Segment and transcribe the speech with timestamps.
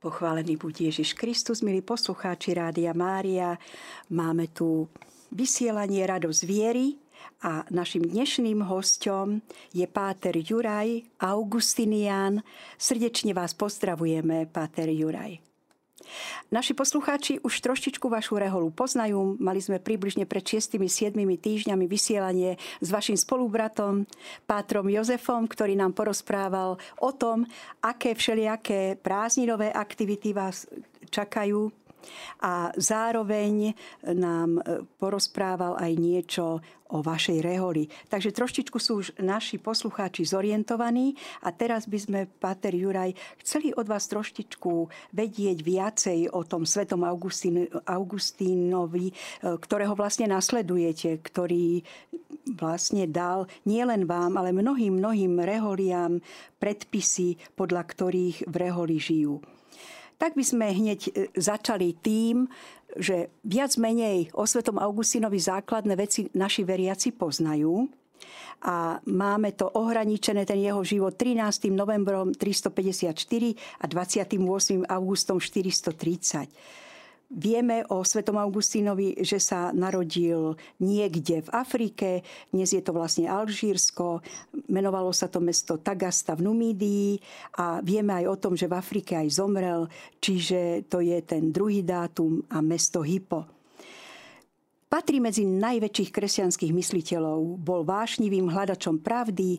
[0.00, 3.60] Pochválený buď Ježiš Kristus, milí poslucháči Rádia Mária.
[4.08, 4.88] Máme tu
[5.28, 6.96] vysielanie Radosť viery
[7.44, 9.44] a našim dnešným hostom
[9.76, 12.40] je páter Juraj Augustinian.
[12.80, 15.49] Srdečne vás pozdravujeme, páter Juraj.
[16.50, 19.38] Naši poslucháči už trošičku vašu reholu poznajú.
[19.38, 24.06] Mali sme približne pred 6-7 týždňami vysielanie s vašim spolubratom,
[24.44, 27.46] pátrom Jozefom, ktorý nám porozprával o tom,
[27.80, 30.66] aké všelijaké prázdninové aktivity vás
[31.10, 31.70] čakajú
[32.40, 36.46] a zároveň nám e, porozprával aj niečo
[36.90, 37.86] o vašej reholi.
[38.10, 41.14] Takže trošičku sú už naši poslucháči zorientovaní
[41.46, 43.14] a teraz by sme, Pater Juraj,
[43.46, 49.14] chceli od vás trošičku vedieť viacej o tom svetom Augustín, Augustínovi, e,
[49.54, 51.86] ktorého vlastne nasledujete, ktorý
[52.50, 56.18] vlastne dal nielen vám, ale mnohým, mnohým reholiam
[56.58, 59.38] predpisy, podľa ktorých v reholi žijú.
[60.20, 62.44] Tak by sme hneď e, začali tým,
[63.00, 67.88] že viac menej o Svetom Augustinovi základné veci naši veriaci poznajú.
[68.68, 71.72] A máme to ohraničené, ten jeho život 13.
[71.72, 73.16] novembrom 354
[73.80, 74.84] a 28.
[74.84, 76.52] augustom 430.
[77.30, 84.18] Vieme o Svetom Augustínovi, že sa narodil niekde v Afrike, dnes je to vlastne Alžírsko,
[84.66, 87.22] menovalo sa to mesto Tagasta v Numídii.
[87.62, 89.86] A vieme aj o tom, že v Afrike aj zomrel,
[90.18, 93.46] čiže to je ten druhý dátum a mesto Hippo.
[94.90, 99.54] Patrí medzi najväčších kresťanských mysliteľov, bol vášnivým hľadačom pravdy,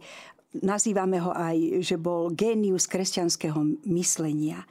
[0.59, 4.67] nazývame ho aj, že bol génius kresťanského myslenia.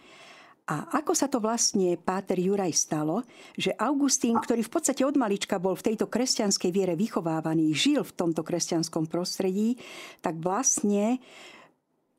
[0.69, 3.27] A ako sa to vlastne Páter Juraj stalo,
[3.59, 8.15] že Augustín, ktorý v podstate od malička bol v tejto kresťanskej viere vychovávaný, žil v
[8.15, 9.81] tomto kresťanskom prostredí,
[10.23, 11.19] tak vlastne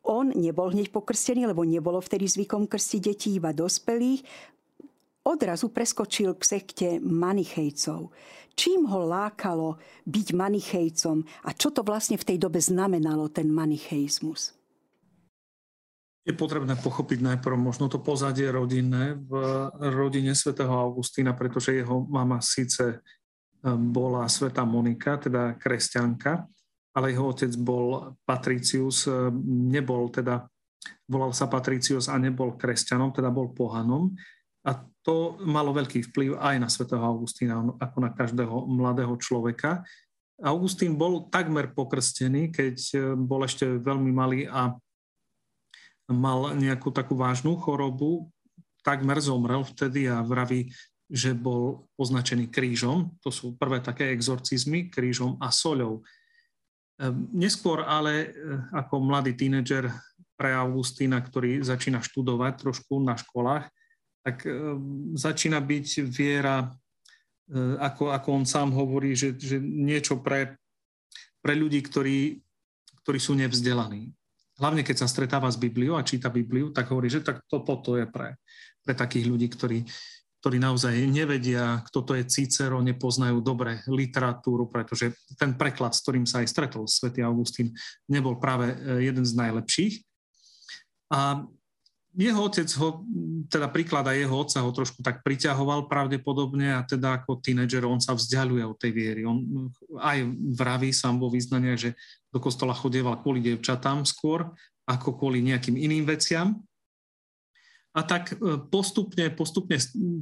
[0.03, 4.25] on nebol hneď pokrstený, lebo nebolo vtedy zvykom krstiť detí iba dospelých,
[5.21, 8.09] odrazu preskočil k sekte manichejcov.
[8.57, 14.60] Čím ho lákalo byť manichejcom a čo to vlastne v tej dobe znamenalo, ten manichejzmus?
[16.21, 19.33] Je potrebné pochopiť najprv možno to pozadie rodinné v
[19.89, 23.01] rodine svätého Augustína, pretože jeho mama síce
[23.65, 26.45] ehm, bola sveta Monika, teda kresťanka,
[26.93, 29.33] ale jeho otec bol Patricius, ehm,
[29.73, 30.45] nebol teda,
[31.09, 34.13] volal sa Patricius a nebol kresťanom, teda bol pohanom.
[34.61, 39.81] A to malo veľký vplyv aj na svätého Augustína, ako na každého mladého človeka.
[40.37, 44.77] Augustín bol takmer pokrstený, keď ehm, bol ešte veľmi malý a
[46.09, 48.31] mal nejakú takú vážnu chorobu,
[48.81, 50.73] takmer zomrel vtedy a vraví,
[51.11, 53.11] že bol označený krížom.
[53.21, 56.01] To sú prvé také exorcizmy, krížom a soľou.
[57.01, 58.29] Ehm, neskôr ale eh,
[58.71, 59.91] ako mladý tínedžer
[60.39, 63.67] pre Augustína, ktorý začína študovať trošku na školách,
[64.23, 66.71] tak ehm, začína byť viera,
[67.51, 70.55] eh, ako, ako on sám hovorí, že, že niečo pre,
[71.43, 72.39] pre ľudí, ktorí,
[73.03, 74.15] ktorí sú nevzdelaní
[74.61, 77.97] hlavne keď sa stretáva s Bibliou a číta Bibliu, tak hovorí, že tak toto to
[77.97, 78.37] je pre,
[78.85, 79.81] pre takých ľudí, ktorí,
[80.45, 86.29] ktorí naozaj nevedia, kto to je Cicero, nepoznajú dobre literatúru, pretože ten preklad, s ktorým
[86.29, 87.73] sa aj stretol svätý Augustín,
[88.05, 89.93] nebol práve e, jeden z najlepších.
[91.11, 91.43] A
[92.11, 93.07] jeho otec ho,
[93.47, 98.11] teda príklad jeho otca ho trošku tak priťahoval pravdepodobne a teda ako tínedžer on sa
[98.11, 99.21] vzdialuje od tej viery.
[99.23, 99.39] On
[99.95, 100.27] aj
[100.59, 101.95] vraví sám vo význaniach, že
[102.27, 104.51] do kostola chodieval kvôli devčatám skôr
[104.83, 106.59] ako kvôli nejakým iným veciam.
[107.91, 108.35] A tak e,
[108.71, 109.75] postupne, postupne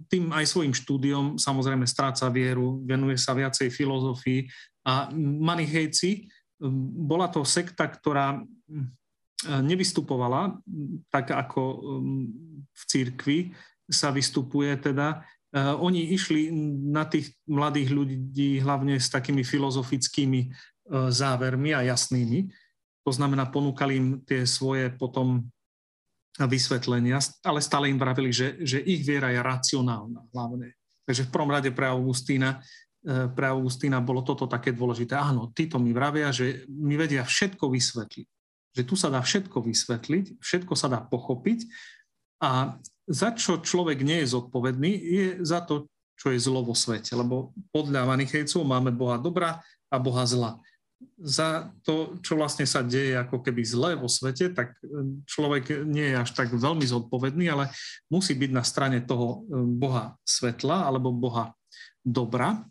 [0.10, 4.50] tým aj svojim štúdiom samozrejme stráca vieru, venuje sa viacej filozofii
[4.86, 6.30] a manichejci,
[7.08, 8.42] bola to sekta, ktorá
[9.48, 10.60] nevystupovala
[11.08, 12.28] tak, ako um,
[12.76, 13.38] v církvi
[13.88, 15.24] sa vystupuje teda.
[15.56, 16.52] Uh, oni išli
[16.92, 22.52] na tých mladých ľudí hlavne s takými filozofickými uh, závermi a jasnými.
[23.08, 25.48] To znamená, ponúkali im tie svoje potom
[26.36, 30.75] vysvetlenia, ale stále im vravili, že, že ich viera je racionálna hlavne.
[31.08, 32.62] Takže v prvom rade pre Augustína,
[33.34, 35.18] pre Augustína bolo toto také dôležité.
[35.18, 38.38] Áno, títo mi vravia, že mi vedia všetko vysvetliť
[38.74, 41.66] že tu sa dá všetko vysvetliť, všetko sa dá pochopiť
[42.39, 42.77] a
[43.10, 47.18] za čo človek nie je zodpovedný, je za to, čo je zlo vo svete.
[47.18, 50.62] Lebo podľa Manichejcov máme Boha dobra a Boha zla.
[51.18, 56.12] Za to, čo vlastne sa deje ako keby zle vo svete, tak e, človek nie
[56.12, 57.72] je až tak veľmi zodpovedný, ale
[58.12, 61.56] musí byť na strane toho e, Boha svetla alebo Boha
[62.04, 62.68] dobra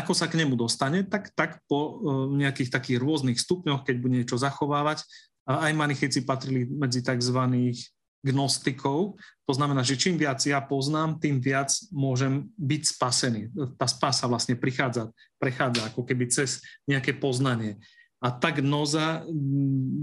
[0.00, 1.92] ako sa k nemu dostane, tak, tak po e,
[2.40, 5.04] nejakých takých rôznych stupňoch, keď bude niečo zachovávať,
[5.44, 7.36] aj manichejci patrili medzi tzv.
[8.24, 9.20] gnostikov.
[9.44, 13.40] To znamená, že čím viac ja poznám, tým viac môžem byť spasený.
[13.76, 17.76] Tá spása vlastne prichádza, prechádza ako keby cez nejaké poznanie.
[18.24, 19.20] A tak gnoza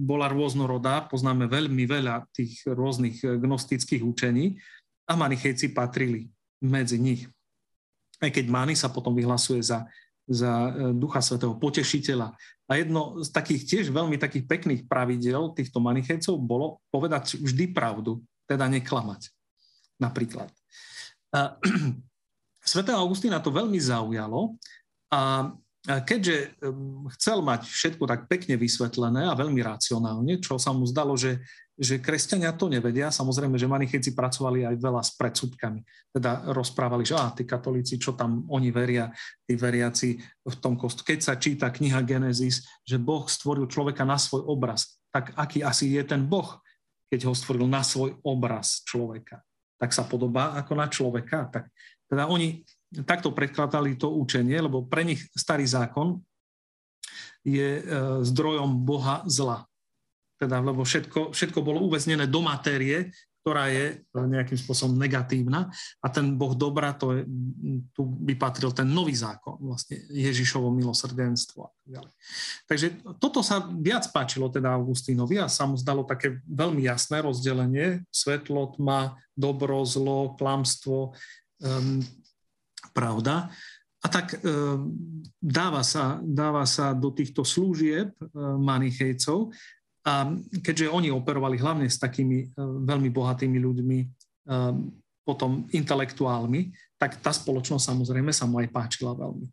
[0.06, 4.62] bola rôznorodá, poznáme veľmi veľa tých rôznych gnostických učení
[5.10, 6.30] a manichejci patrili
[6.62, 7.26] medzi nich.
[8.22, 9.90] Aj keď Mani sa potom vyhlasuje za,
[10.30, 12.38] za e, Ducha Svetého, potešiteľa.
[12.70, 18.22] A jedno z takých tiež veľmi takých pekných pravidel týchto manichejcov bolo povedať vždy pravdu,
[18.46, 19.34] teda neklamať.
[19.98, 20.54] Napríklad.
[21.34, 21.58] A,
[22.62, 24.54] Svetého Augustína to veľmi zaujalo
[25.10, 25.50] a
[25.82, 26.62] keďže
[27.18, 31.42] chcel mať všetko tak pekne vysvetlené a veľmi racionálne, čo sa mu zdalo, že,
[31.82, 35.82] že kresťania to nevedia, samozrejme, že manichejci pracovali aj veľa s predsudkami.
[36.14, 39.10] Teda rozprávali, že á, tí katolíci, čo tam oni veria,
[39.50, 41.02] tí veriaci v tom kostu.
[41.02, 45.98] Keď sa číta kniha Genesis, že Boh stvoril človeka na svoj obraz, tak aký asi
[45.98, 46.62] je ten Boh,
[47.10, 49.42] keď ho stvoril na svoj obraz človeka?
[49.82, 51.50] Tak sa podobá ako na človeka.
[51.50, 51.66] Tak,
[52.06, 52.62] teda oni
[53.10, 56.22] takto predkladali to učenie, lebo pre nich starý zákon
[57.42, 57.84] je e,
[58.22, 59.66] zdrojom Boha zla.
[60.42, 65.70] Teda, lebo všetko, všetko bolo uväznené do matérie, ktorá je e, nejakým spôsobom negatívna
[66.02, 67.22] a ten Boh dobra, to je,
[67.94, 72.14] tu by patril ten nový zákon, vlastne Ježišovo milosrdenstvo a tak ďalej.
[72.70, 78.06] Takže toto sa viac páčilo teda Augustínovi a sa mu zdalo také veľmi jasné rozdelenie,
[78.14, 81.18] svetlo, tma, dobro, zlo, klamstvo,
[81.66, 81.98] um,
[82.94, 83.50] pravda.
[84.02, 84.38] A tak e,
[85.38, 88.26] dáva, sa, dáva sa do týchto služieb e,
[88.58, 89.54] manichejcov
[90.02, 90.34] a
[90.66, 94.00] keďže oni operovali hlavne s takými e, veľmi bohatými ľuďmi,
[95.22, 99.46] potom intelektuálmi, tak tá spoločnosť samozrejme sa mu aj páčila veľmi.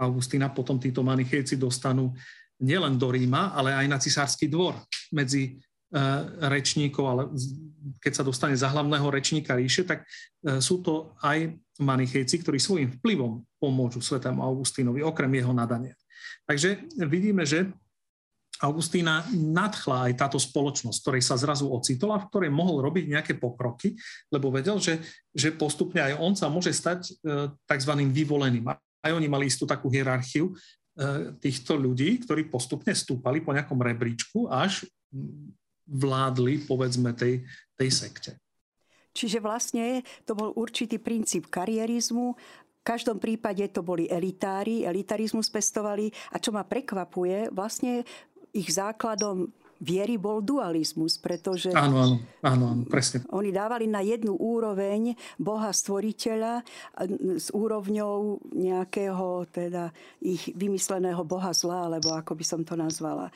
[0.00, 2.16] Augustína potom títo manichejci dostanú
[2.56, 4.80] nielen do Ríma, ale aj na cisársky dvor
[5.12, 5.60] medzi
[6.40, 7.22] rečníkov, ale
[8.00, 10.06] keď sa dostane za hlavného rečníka ríše, tak
[10.62, 11.52] sú to aj
[11.82, 15.98] manichejci, ktorí svojim vplyvom pomôžu svetému Augustínovi, okrem jeho nadania.
[16.46, 17.68] Takže vidíme, že
[18.60, 23.96] Augustína nadchla aj táto spoločnosť, ktorej sa zrazu ocitla, v ktorej mohol robiť nejaké pokroky,
[24.28, 25.00] lebo vedel, že,
[25.32, 27.12] že postupne aj on sa môže stať e,
[27.56, 27.92] tzv.
[28.12, 28.68] vyvoleným.
[28.76, 30.54] Aj oni mali istú takú hierarchiu e,
[31.40, 34.84] týchto ľudí, ktorí postupne stúpali po nejakom rebríčku, až
[35.88, 37.48] vládli, povedzme, tej,
[37.80, 38.30] tej sekte.
[39.10, 42.38] Čiže vlastne to bol určitý princíp karierizmu,
[42.80, 48.08] v každom prípade to boli elitári, elitarizmus pestovali a čo ma prekvapuje, vlastne
[48.52, 49.50] ich základom
[49.80, 53.24] viery bol dualizmus, pretože áno, áno, áno, áno, presne.
[53.32, 56.60] oni dávali na jednu úroveň Boha stvoriteľa
[57.40, 59.88] s úrovňou nejakého teda
[60.20, 63.32] ich vymysleného Boha zla, alebo ako by som to nazvala.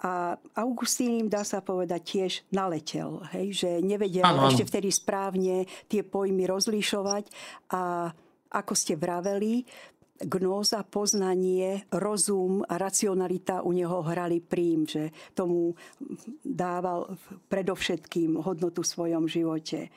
[0.00, 3.52] A Augustín im, dá sa povedať, tiež naletel, hej?
[3.52, 7.28] že nevedel ano, ešte vtedy správne tie pojmy rozlišovať
[7.76, 8.08] a
[8.50, 9.62] ako ste vraveli,
[10.20, 15.72] gnóza, poznanie, rozum a racionalita u neho hrali prím, že tomu
[16.44, 17.16] dával
[17.48, 19.88] predovšetkým hodnotu v svojom živote.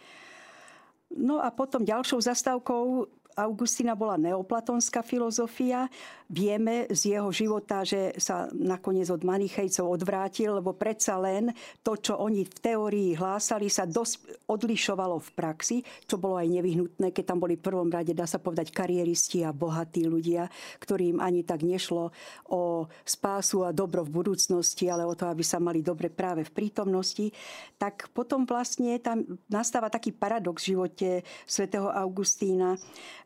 [1.14, 3.06] No a potom ďalšou zastávkou
[3.36, 5.90] Augustina bola neoplatonská filozofia.
[6.30, 11.54] Vieme z jeho života, že sa nakoniec od Manichejcov odvrátil, lebo predsa len
[11.86, 15.78] to, čo oni v teórii hlásali, sa dosť odlišovalo v praxi,
[16.10, 19.54] čo bolo aj nevyhnutné, keď tam boli v prvom rade, dá sa povedať, kariéristi a
[19.54, 20.50] bohatí ľudia,
[20.82, 22.10] ktorým ani tak nešlo
[22.50, 26.54] o spásu a dobro v budúcnosti, ale o to, aby sa mali dobre práve v
[26.56, 27.30] prítomnosti,
[27.78, 31.10] tak potom vlastne tam nastáva taký paradox v živote
[31.46, 32.80] svätého Augustína,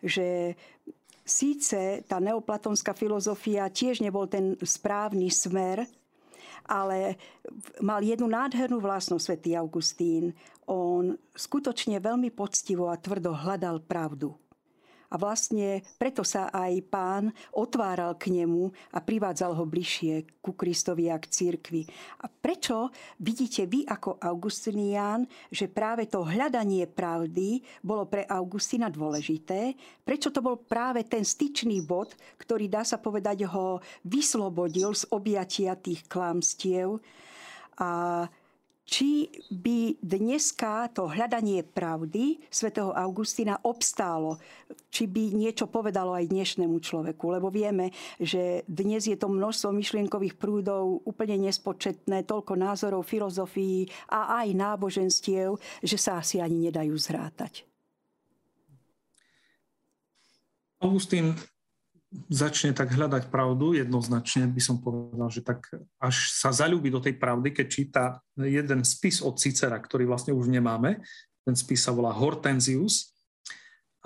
[0.04, 0.56] že
[1.28, 5.84] síce tá neoplatonská filozofia tiež nebol ten správny smer,
[6.68, 7.16] ale
[7.80, 10.36] mal jednu nádhernú vlastnosť svätý Augustín.
[10.68, 14.36] On skutočne veľmi poctivo a tvrdo hľadal pravdu.
[15.08, 21.08] A vlastne preto sa aj pán otváral k nemu a privádzal ho bližšie ku Kristovi
[21.08, 21.88] a k církvi.
[22.24, 22.92] A prečo
[23.24, 29.80] vidíte vy ako Augustinián, že práve to hľadanie pravdy bolo pre Augustina dôležité?
[30.04, 35.80] Prečo to bol práve ten styčný bod, ktorý dá sa povedať ho vyslobodil z objatia
[35.80, 37.00] tých klamstiev?
[37.80, 38.26] A
[38.88, 44.40] či by dneska to hľadanie pravdy svätého Augustína obstálo,
[44.88, 47.36] či by niečo povedalo aj dnešnému človeku.
[47.36, 54.40] Lebo vieme, že dnes je to množstvo myšlienkových prúdov úplne nespočetné, toľko názorov, filozofií a
[54.40, 57.68] aj náboženstiev, že sa asi ani nedajú zrátať.
[60.80, 61.36] Augustín
[62.32, 65.68] začne tak hľadať pravdu, jednoznačne by som povedal, že tak
[66.00, 68.04] až sa zalúbi do tej pravdy, keď číta
[68.40, 71.04] jeden spis od Cicera, ktorý vlastne už nemáme.
[71.44, 73.12] Ten spis sa volá Hortensius.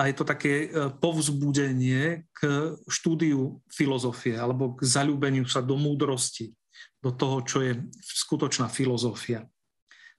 [0.01, 6.58] A je to také e, povzbudenie k štúdiu filozofie alebo k zalúbeniu sa do múdrosti,
[6.98, 9.46] do toho, čo je skutočná filozofia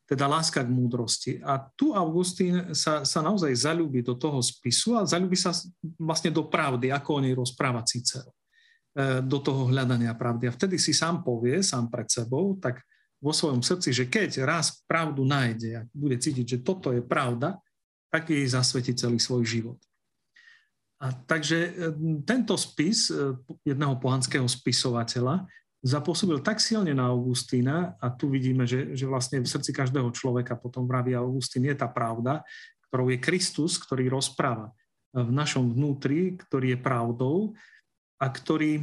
[0.07, 1.33] teda láska k múdrosti.
[1.41, 5.55] A tu Augustín sa, sa naozaj zalúbi do toho spisu a zalúbi sa
[5.97, 8.35] vlastne do pravdy, ako o nej rozpráva Cicero.
[8.93, 10.53] E, do toho hľadania pravdy.
[10.53, 12.85] A vtedy si sám povie, sám pred sebou, tak
[13.25, 17.57] vo svojom srdci, že keď raz pravdu nájde a bude cítiť, že toto je pravda,
[18.13, 19.81] tak jej zasvetí celý svoj život.
[21.01, 21.71] A takže e,
[22.29, 23.33] tento spis e,
[23.65, 25.49] jedného pohanského spisovateľa
[25.83, 30.55] zapôsobil tak silne na Augustína a tu vidíme, že, že vlastne v srdci každého človeka
[30.55, 32.47] potom vraví Augustín je tá pravda,
[32.89, 34.71] ktorou je Kristus, ktorý rozpráva
[35.11, 37.37] v našom vnútri, ktorý je pravdou
[38.23, 38.83] a ktorý e,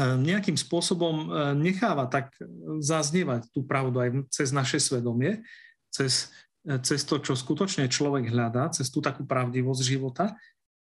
[0.00, 1.26] nejakým spôsobom e,
[1.60, 2.32] necháva tak
[2.80, 5.44] zaznievať tú pravdu aj cez naše svedomie,
[5.92, 6.32] cez,
[6.80, 10.32] cez to, čo skutočne človek hľadá, cez tú takú pravdivosť života.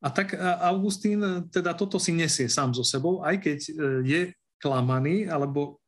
[0.04, 3.58] A tak Augustín teda toto si nesie sám so sebou, aj keď
[4.04, 4.20] je
[4.58, 5.80] klamaný, alebo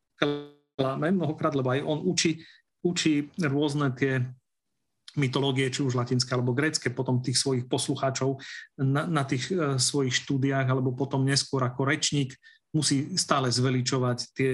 [0.77, 2.45] klame mnohokrát, lebo aj on učí,
[2.85, 4.23] učí rôzne tie
[5.17, 8.37] mytológie, či už latinské alebo grécke, potom tých svojich poslucháčov
[8.77, 12.37] na, na tých e, svojich štúdiách, alebo potom neskôr ako rečník
[12.77, 14.53] musí stále zveličovať tie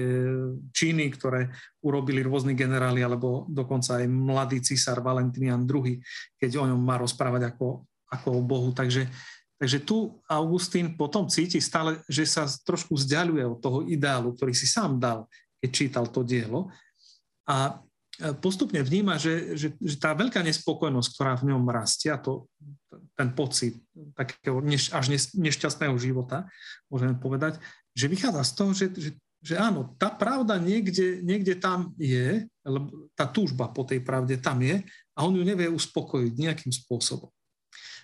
[0.71, 1.51] činy, ktoré
[1.83, 5.99] urobili rôzni generáli, alebo dokonca aj mladý císar Valentinian II,
[6.39, 8.71] keď o ňom má rozprávať ako, ako o Bohu.
[8.71, 9.11] Takže
[9.63, 14.67] Takže tu Augustín potom cíti stále, že sa trošku vzdialuje od toho ideálu, ktorý si
[14.67, 15.23] sám dal,
[15.63, 16.67] keď čítal to dielo.
[17.47, 17.79] A
[18.19, 22.51] e, postupne vníma, že, že, že tá veľká nespokojnosť, ktorá v ňom rastie, a to,
[23.15, 23.79] ten pocit
[24.19, 26.43] takého neš, až nešťastného života,
[26.91, 27.55] môžeme povedať,
[27.95, 33.07] že vychádza z toho, že, že, že áno, tá pravda niekde, niekde tam je, lebo
[33.15, 34.83] tá túžba po tej pravde tam je
[35.15, 37.31] a on ju nevie uspokojiť nejakým spôsobom.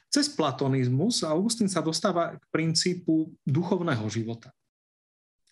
[0.09, 4.49] Cez platonizmus Augustín sa dostáva k princípu duchovného života.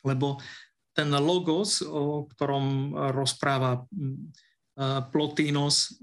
[0.02, 0.42] Lebo
[0.98, 3.86] ten logos, o ktorom rozpráva
[5.14, 6.02] Plotinos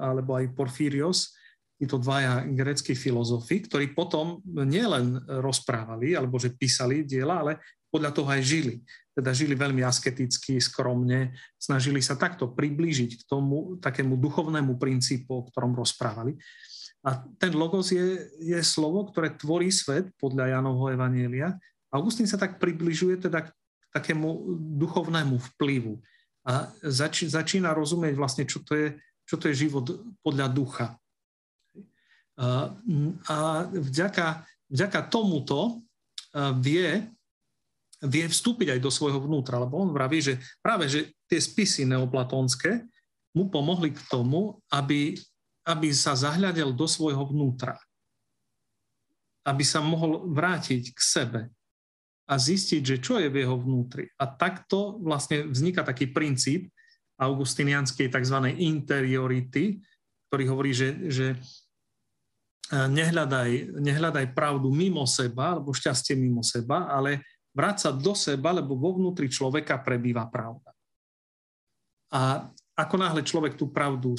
[0.00, 1.32] alebo aj Porfírios,
[1.80, 8.28] títo dvaja greckí filozofi, ktorí potom nielen rozprávali alebo že písali diela, ale podľa toho
[8.30, 8.74] aj žili.
[9.14, 15.46] Teda žili veľmi asketicky, skromne, snažili sa takto priblížiť k tomu takému duchovnému princípu, o
[15.48, 16.34] ktorom rozprávali.
[17.04, 21.52] A ten logos je, je slovo, ktoré tvorí svet podľa Janovho Evanielia.
[21.92, 23.48] Augustín sa tak približuje teda k
[23.92, 26.00] takému duchovnému vplyvu
[26.44, 28.88] a zač, začína rozumieť vlastne, čo to je,
[29.24, 29.84] čo to je život
[30.20, 30.86] podľa ducha.
[32.36, 32.72] A,
[33.28, 33.36] a
[33.68, 35.80] vďaka, vďaka tomuto
[36.60, 37.04] vie,
[38.04, 42.84] vie vstúpiť aj do svojho vnútra, lebo on vraví, že práve že tie spisy neoplatónske
[43.32, 45.16] mu pomohli k tomu, aby
[45.64, 47.80] aby sa zahľadel do svojho vnútra.
[49.44, 51.42] Aby sa mohol vrátiť k sebe
[52.24, 54.08] a zistiť, že čo je v jeho vnútri.
[54.16, 56.72] A takto vlastne vzniká taký princíp
[57.20, 58.38] augustinianskej tzv.
[58.58, 59.80] interiority,
[60.28, 61.36] ktorý hovorí, že, že e,
[62.74, 67.22] nehľadaj, nehľadaj pravdu mimo seba, alebo šťastie mimo seba, ale
[67.54, 70.74] vráť sa do seba, lebo vo vnútri človeka prebýva pravda.
[72.10, 74.18] A ako náhle človek tú pravdu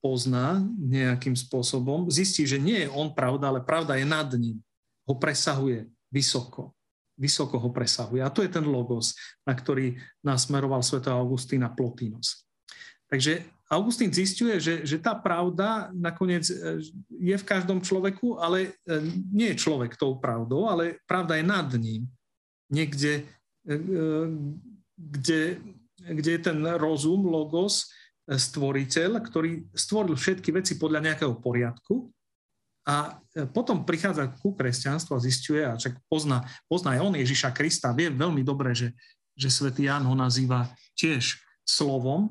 [0.00, 4.56] pozná nejakým spôsobom, zistí, že nie je on pravda, ale pravda je nad ním.
[5.04, 6.72] Ho presahuje vysoko.
[7.20, 8.24] Vysoko ho presahuje.
[8.24, 9.12] A to je ten logos,
[9.44, 11.04] na ktorý nasmeroval sv.
[11.04, 12.48] Augustína Plotinos.
[13.12, 18.98] Takže Augustín zistuje, že, že tá pravda nakoniec e, je v každom človeku, ale e,
[19.30, 22.02] nie je človek tou pravdou, ale pravda je nad ním.
[22.66, 23.30] Niekde,
[23.62, 23.76] e,
[24.98, 25.42] kde,
[26.02, 27.86] kde je ten rozum, logos,
[28.30, 32.06] stvoriteľ, ktorý stvoril všetky veci podľa nejakého poriadku
[32.86, 37.50] a e, potom prichádza ku kresťanstvu a zistuje, a však pozná, pozná aj on Ježiša
[37.52, 38.94] Krista, vie veľmi dobre, že,
[39.36, 42.30] že svätý Ján ho nazýva tiež slovom,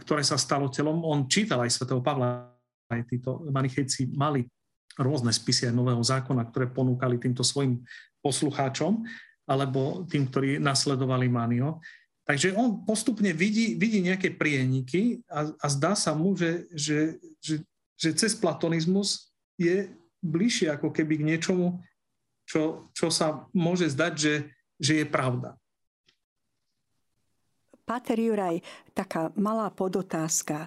[0.00, 1.04] ktoré sa stalo telom.
[1.04, 2.48] On čítal aj svätého Pavla,
[2.88, 4.46] aj títo manichejci mali
[4.96, 7.84] rôzne spisy aj Nového zákona, ktoré ponúkali týmto svojim
[8.24, 9.04] poslucháčom
[9.46, 11.78] alebo tým, ktorí nasledovali Manio.
[12.26, 17.62] Takže on postupne vidí, vidí nejaké prieniky a, a zdá sa mu, že, že, že,
[17.94, 19.86] že cez platonizmus je
[20.26, 21.78] bližšie ako keby k niečomu,
[22.42, 24.34] čo, čo sa môže zdať, že,
[24.74, 25.54] že je pravda.
[27.86, 30.66] Páter Juraj, taká malá podotázka.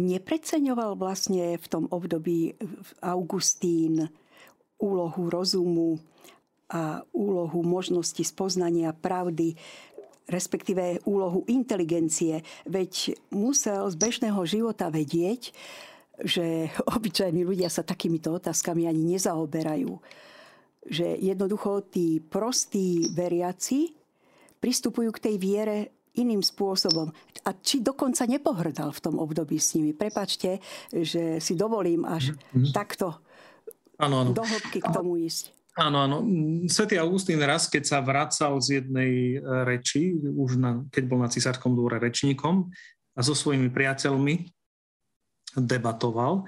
[0.00, 2.56] Nepreceňoval vlastne v tom období
[3.04, 4.08] Augustín
[4.80, 6.00] úlohu rozumu
[6.70, 9.58] a úlohu možnosti spoznania pravdy,
[10.30, 12.46] respektíve úlohu inteligencie.
[12.64, 15.50] Veď musel z bežného života vedieť,
[16.22, 19.92] že obyčajní ľudia sa takýmito otázkami ani nezaoberajú.
[20.86, 23.92] Že jednoducho tí prostí veriaci
[24.62, 25.78] pristupujú k tej viere
[26.16, 27.12] iným spôsobom.
[27.46, 29.94] A či dokonca nepohrdal v tom období s nimi.
[29.94, 30.58] Prepačte,
[30.90, 32.72] že si dovolím až mm-hmm.
[32.74, 33.20] takto
[34.00, 34.30] ano, ano.
[34.32, 35.59] do hĺbky k tomu ísť.
[35.78, 36.26] Áno, áno.
[36.66, 41.30] Svetý Augustín raz, keď sa vracal z jednej e, reči, už na, keď bol na
[41.30, 42.66] cisárskom dvore rečníkom
[43.14, 44.50] a so svojimi priateľmi
[45.54, 46.42] debatoval,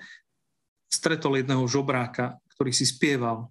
[0.90, 3.46] stretol jedného žobráka, ktorý si spieval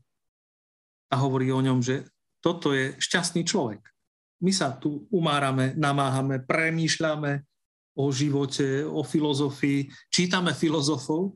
[1.08, 2.04] a hovorí o ňom, že
[2.44, 3.80] toto je šťastný človek.
[4.44, 7.48] My sa tu umárame, namáhame, premýšľame
[7.96, 11.32] o živote, o filozofii, čítame filozofov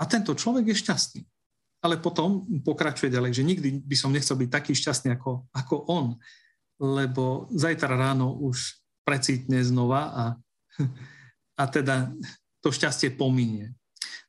[0.00, 1.22] a tento človek je šťastný
[1.86, 6.18] ale potom pokračuje ďalej, že nikdy by som nechcel byť taký šťastný ako, ako on,
[6.82, 10.24] lebo zajtra ráno už precítne znova a,
[11.62, 12.10] a teda
[12.58, 13.70] to šťastie pominie.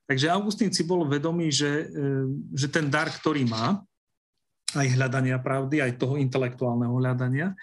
[0.06, 2.08] Takže Augustín si bol vedomý, že, e,
[2.54, 3.82] že ten dar, ktorý má,
[4.78, 7.56] aj hľadania pravdy, aj toho intelektuálneho hľadania, e,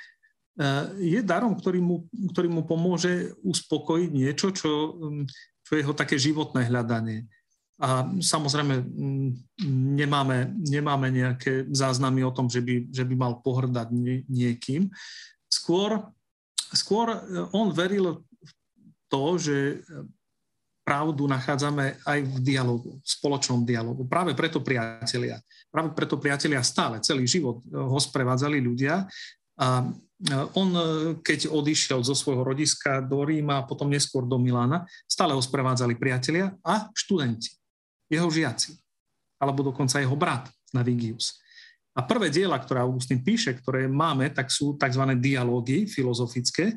[1.15, 4.99] je darom, ktorý mu, ktorý mu pomôže uspokojiť niečo, čo,
[5.65, 7.25] čo je jeho také životné hľadanie.
[7.83, 9.31] A samozrejme mm,
[9.99, 14.87] nemáme, nemáme nejaké záznamy o tom, že by, že by mal pohrdať nie, niekým.
[15.51, 15.99] Skôr,
[16.71, 17.19] skôr e,
[17.51, 18.53] on veril v
[19.11, 19.83] to, že
[20.87, 24.07] pravdu nachádzame aj v dialogu, v spoločnom dialogu.
[24.07, 25.43] Práve preto priatelia.
[25.67, 29.03] Práve preto priatelia stále, celý život e, ho sprevádzali ľudia
[29.59, 29.87] a e,
[30.55, 30.71] on,
[31.27, 36.55] keď odišiel zo svojho rodiska do Ríma potom neskôr do Milána, stále ho sprevádzali priatelia
[36.63, 37.64] a študenti
[38.09, 38.77] jeho žiaci,
[39.41, 41.41] alebo dokonca jeho brat Navigius.
[41.95, 45.15] A prvé diela, ktoré Augustín píše, ktoré máme, tak sú tzv.
[45.23, 46.75] dialógy filozofické.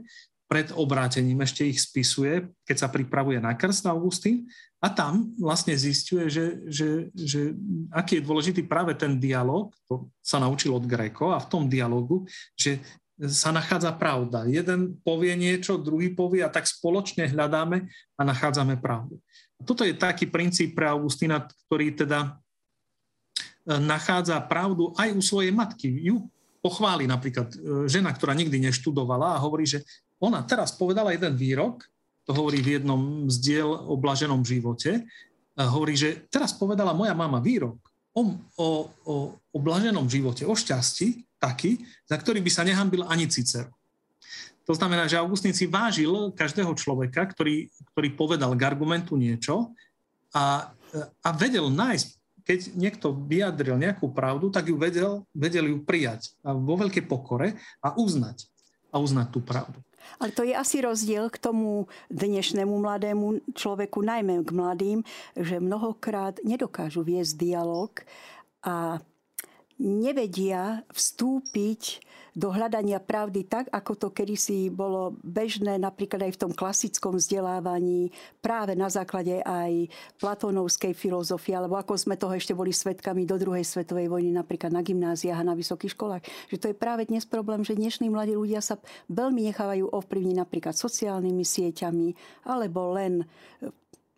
[0.48, 4.46] Pred obrátením ešte ich spisuje, keď sa pripravuje na krst Augustín.
[4.78, 7.58] A tam vlastne zistuje, že, že, že
[7.90, 12.30] aký je dôležitý práve ten dialog, to sa naučil od Gréko a v tom dialogu,
[12.54, 12.78] že
[13.26, 14.46] sa nachádza pravda.
[14.46, 19.18] Jeden povie niečo, druhý povie a tak spoločne hľadáme a nachádzame pravdu.
[19.66, 22.30] Toto je taký princíp pre Augustína, ktorý teda e,
[23.82, 25.90] nachádza pravdu aj u svojej matky.
[25.90, 26.30] Ju
[26.62, 27.58] pochváli napríklad e,
[27.90, 29.82] žena, ktorá nikdy neštudovala a hovorí, že
[30.22, 31.86] ona teraz povedala jeden výrok,
[32.28, 35.06] to hovorí v jednom z diel o blaženom živote,
[35.58, 37.82] a hovorí, že teraz povedala moja mama výrok
[38.14, 38.22] o,
[38.62, 38.68] o,
[39.50, 43.74] o, blaženom živote, o šťastí, taký, za ktorý by sa nehambil ani Cicero.
[44.68, 49.72] To znamená, že Augustín si vážil každého človeka, ktorý, ktorý povedal k argumentu niečo
[50.36, 50.76] a,
[51.24, 52.08] a vedel nájsť,
[52.44, 57.60] keď niekto vyjadril nejakú pravdu, tak ju vedel, vedel ju prijať a vo veľkej pokore
[57.84, 58.48] a uznať.
[58.92, 59.84] A uznať tú pravdu.
[60.16, 65.00] Ale to je asi rozdiel k tomu dnešnému mladému človeku, najmä k mladým,
[65.36, 67.92] že mnohokrát nedokážu viesť dialog
[68.64, 69.04] a
[69.76, 72.00] nevedia vstúpiť
[72.38, 78.14] do hľadania pravdy tak, ako to kedysi bolo bežné napríklad aj v tom klasickom vzdelávaní,
[78.46, 79.90] práve na základe aj
[80.22, 84.86] platónovskej filozofie, alebo ako sme toho ešte boli svetkami do druhej svetovej vojny, napríklad na
[84.86, 86.22] gymnáziách a na vysokých školách.
[86.54, 88.78] Že to je práve dnes problém, že dnešní mladí ľudia sa
[89.10, 92.14] veľmi nechávajú ovplyvniť napríklad sociálnymi sieťami,
[92.46, 93.26] alebo len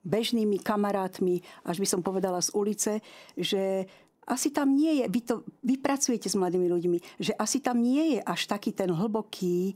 [0.04, 2.94] bežnými kamarátmi, až by som povedala z ulice,
[3.36, 3.88] že
[4.30, 8.20] asi tam nie je, vy to vypracujete s mladými ľuďmi, že asi tam nie je
[8.22, 9.74] až taký ten hlboký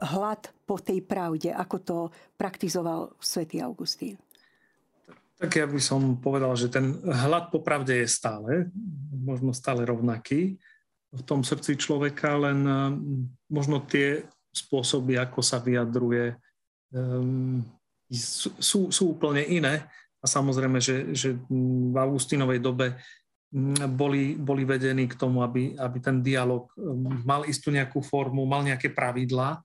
[0.00, 1.96] hlad po tej pravde, ako to
[2.38, 4.16] praktizoval svätý Augustín.
[5.40, 8.68] Tak ja by som povedal, že ten hlad po pravde je stále,
[9.10, 10.60] možno stále rovnaký
[11.10, 12.92] v tom srdci človeka, len um,
[13.50, 16.36] možno tie spôsoby, ako sa vyjadruje,
[16.94, 17.64] um,
[18.60, 19.88] sú, sú úplne iné.
[20.20, 23.00] A samozrejme, že, že v Augustínovej dobe
[23.90, 26.70] boli, boli vedení k tomu, aby, aby ten dialog
[27.26, 29.58] mal istú nejakú formu, mal nejaké pravidlá.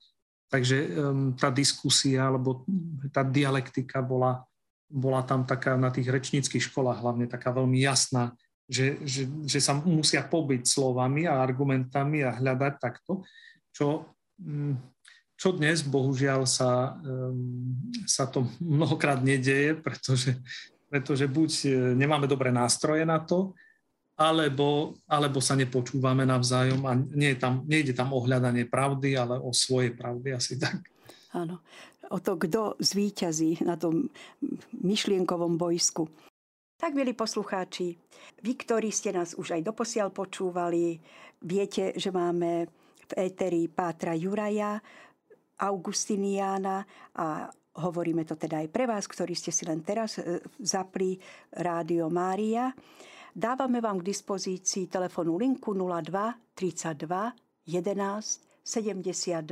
[0.49, 2.65] Takže um, tá diskusia alebo
[3.13, 4.41] tá dialektika bola,
[4.89, 8.33] bola tam taká na tých rečníckých školách hlavne taká veľmi jasná,
[8.65, 13.21] že, že, že sa musia pobyť slovami a argumentami a hľadať takto,
[13.69, 14.17] čo,
[15.37, 17.77] čo dnes bohužiaľ sa, um,
[18.09, 20.33] sa to mnohokrát nedeje, pretože,
[20.89, 23.53] pretože buď e, nemáme dobré nástroje na to,
[24.15, 29.51] alebo, alebo sa nepočúvame navzájom a nie tam, nejde tam o hľadanie pravdy, ale o
[29.51, 30.79] svojej pravdy asi tak.
[31.35, 31.59] Áno.
[32.13, 34.07] O to, kto zvíťazí na tom
[34.77, 36.07] myšlienkovom bojsku.
[36.77, 37.97] Tak, milí poslucháči,
[38.45, 40.99] vy, ktorí ste nás už aj doposiaľ počúvali,
[41.41, 42.69] viete, že máme
[43.05, 44.79] v éteri Pátra Juraja,
[45.55, 46.83] Augustiniána
[47.15, 47.47] a
[47.79, 51.15] hovoríme to teda aj pre vás, ktorí ste si len teraz e, zapli
[51.51, 52.75] Rádio Mária.
[53.35, 57.35] Dávame vám k dispozícii telefónu linku 02 32
[57.67, 59.43] 11 72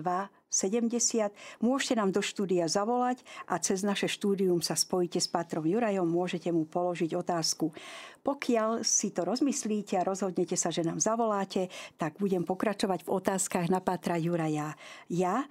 [0.47, 1.35] 70.
[1.59, 6.47] Môžete nám do štúdia zavolať a cez naše štúdium sa spojíte s Pátrom Jurajom, môžete
[6.55, 7.75] mu položiť otázku.
[8.23, 11.67] Pokiaľ si to rozmyslíte a rozhodnete sa, že nám zavoláte,
[11.99, 14.79] tak budem pokračovať v otázkach na Pátra Juraja.
[15.11, 15.43] Ja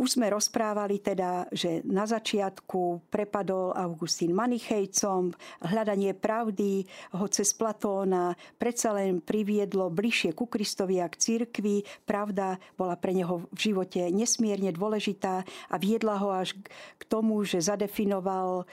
[0.00, 8.32] už sme rozprávali teda, že na začiatku prepadol Augustín Manichejcom, hľadanie pravdy ho cez Platóna
[8.56, 11.84] predsa len priviedlo bližšie ku Kristovi a k cirkvi.
[12.08, 16.56] Pravda bola pre neho v živote nesmierne dôležitá a viedla ho až
[16.96, 18.64] k tomu, že zadefinoval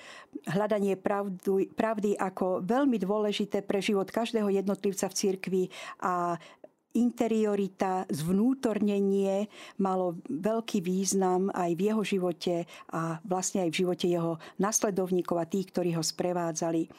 [0.47, 5.63] hľadanie pravdy, pravdy ako veľmi dôležité pre život každého jednotlivca v cirkvi
[5.99, 6.39] a
[6.95, 9.49] interiorita, zvnútornenie
[9.81, 12.55] malo veľký význam aj v jeho živote
[12.93, 16.89] a vlastne aj v živote jeho nasledovníkov a tých, ktorí ho sprevádzali.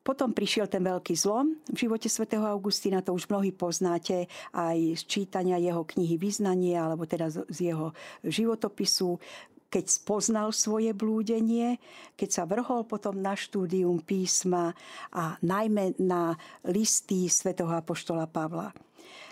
[0.00, 5.02] Potom prišiel ten veľký zlom v živote svätého Augustína, to už mnohí poznáte aj z
[5.04, 7.92] čítania jeho knihy Vyznanie, alebo teda z jeho
[8.24, 9.20] životopisu,
[9.70, 11.78] keď spoznal svoje blúdenie,
[12.18, 14.74] keď sa vrhol potom na štúdium písma
[15.14, 16.34] a najmä na
[16.66, 18.74] listy svätého Apoštola Pavla.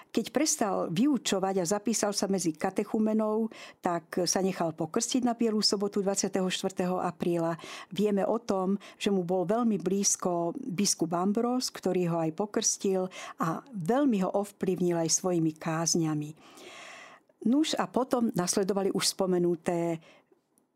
[0.08, 3.52] Keď prestal vyučovať a zapísal sa medzi katechumenov,
[3.84, 6.40] tak sa nechal pokrstiť na Bielú sobotu 24.
[7.04, 7.60] apríla.
[7.92, 13.60] Vieme o tom, že mu bol veľmi blízko biskup Ambros, ktorý ho aj pokrstil a
[13.68, 16.32] veľmi ho ovplyvnil aj svojimi kázňami.
[17.46, 20.00] Nuž a potom nasledovali už spomenuté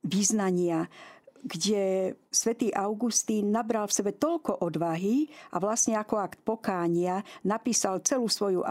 [0.05, 0.87] význania
[1.43, 8.31] kde svätý Augustín nabral v sebe toľko odvahy a vlastne ako akt pokánia napísal celú
[8.31, 8.63] svoju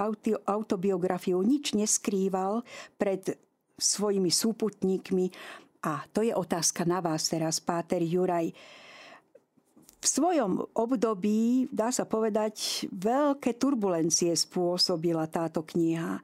[0.47, 2.63] autobiografiu, nič neskrýval
[2.95, 3.36] pred
[3.75, 5.25] svojimi súputníkmi.
[5.84, 8.53] A to je otázka na vás teraz, Páter Juraj.
[10.01, 16.17] V svojom období, dá sa povedať, veľké turbulencie spôsobila táto kniha.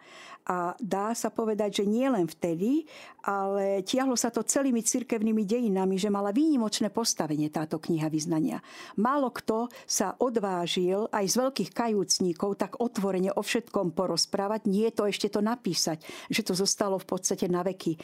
[0.48, 2.88] A dá sa povedať, že nie len vtedy,
[3.28, 8.64] ale tiahlo sa to celými cirkevnými dejinami, že mala výnimočné postavenie táto kniha vyznania.
[8.96, 15.04] Málo kto sa odvážil aj z veľkých kajúcníkov tak otvorene o všetkom porozprávať, nie to
[15.04, 16.00] ešte to napísať,
[16.32, 18.00] že to zostalo v podstate na veky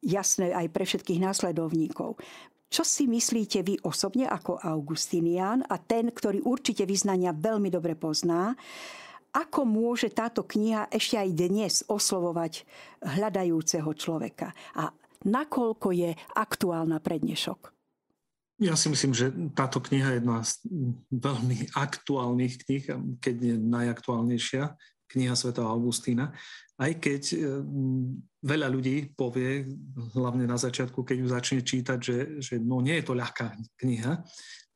[0.00, 2.16] jasné aj pre všetkých následovníkov.
[2.68, 8.52] Čo si myslíte vy osobne ako Augustinian a ten, ktorý určite vyznania veľmi dobre pozná,
[9.32, 12.64] ako môže táto kniha ešte aj dnes oslovovať
[13.04, 14.90] hľadajúceho človeka a
[15.24, 17.74] nakoľko je aktuálna pre dnešok?
[18.58, 20.58] Ja si myslím, že táto kniha je jedna z
[21.14, 22.84] veľmi aktuálnych kníh,
[23.22, 24.74] keď nie najaktuálnejšia
[25.08, 25.56] kniha Sv.
[25.62, 26.34] Augustína.
[26.78, 27.36] Aj keď e,
[28.44, 29.66] veľa ľudí povie,
[30.14, 34.22] hlavne na začiatku, keď ju začne čítať, že, že no nie je to ľahká kniha,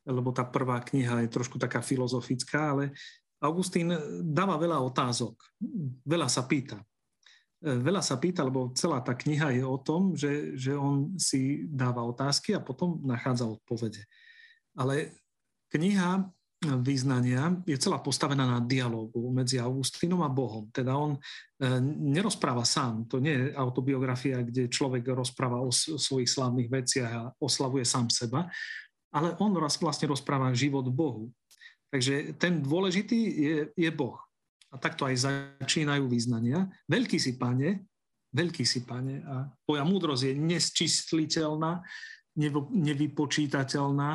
[0.08, 2.90] lebo tá prvá kniha je trošku taká filozofická, ale
[3.42, 3.90] Augustín
[4.22, 5.35] dáva veľa otázok,
[6.07, 6.78] veľa sa pýta.
[7.59, 11.66] E, veľa sa pýta, lebo celá tá kniha je o tom, že, že on si
[11.66, 14.07] dáva otázky a potom nachádza odpovede.
[14.78, 15.18] Ale
[15.74, 16.31] kniha
[16.62, 20.70] význania je celá postavená na dialogu medzi Augustínom a Bohom.
[20.70, 21.20] Teda on e,
[21.98, 27.83] nerozpráva sám, to nie je autobiografia, kde človek rozpráva o svojich slávnych veciach a oslavuje
[27.83, 28.46] sám seba,
[29.11, 31.35] ale on vlastne rozpráva život Bohu.
[31.92, 34.16] Takže ten dôležitý je, je Boh.
[34.72, 36.64] A takto aj začínajú význania.
[36.88, 37.85] Veľký si, pane,
[38.33, 41.85] veľký si, pane, a tvoja múdrosť je nesčísliteľná,
[42.72, 44.11] nevypočítateľná.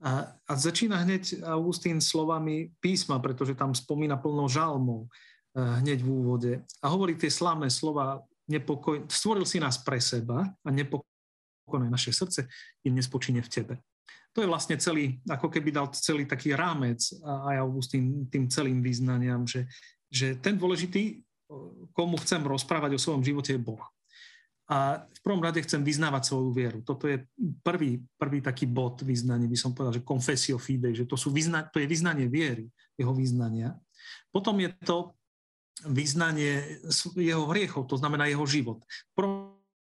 [0.00, 6.10] A, a začína hneď Augustín slovami písma, pretože tam spomína plno žalmov eh, hneď v
[6.10, 6.52] úvode.
[6.82, 12.50] A hovorí tie slávne slova, nepokoj, stvoril si nás pre seba a nepokojné naše srdce,
[12.82, 13.74] im nespočíne v tebe
[14.30, 19.42] to je vlastne celý, ako keby dal celý taký rámec aj Augustín tým celým význaniam,
[19.42, 19.66] že,
[20.06, 21.22] že ten dôležitý,
[21.90, 23.82] komu chcem rozprávať o svojom živote, je Boh.
[24.70, 26.78] A v prvom rade chcem vyznávať svoju vieru.
[26.86, 27.26] Toto je
[27.58, 31.66] prvý, prvý taký bod vyznania, by som povedal, že confessio fide, že to, sú vyzna,
[31.66, 33.74] to je vyznanie viery, jeho vyznania.
[34.30, 35.10] Potom je to
[35.90, 36.78] vyznanie
[37.18, 38.78] jeho hriechov, to znamená jeho život.
[38.86, 39.49] V prvom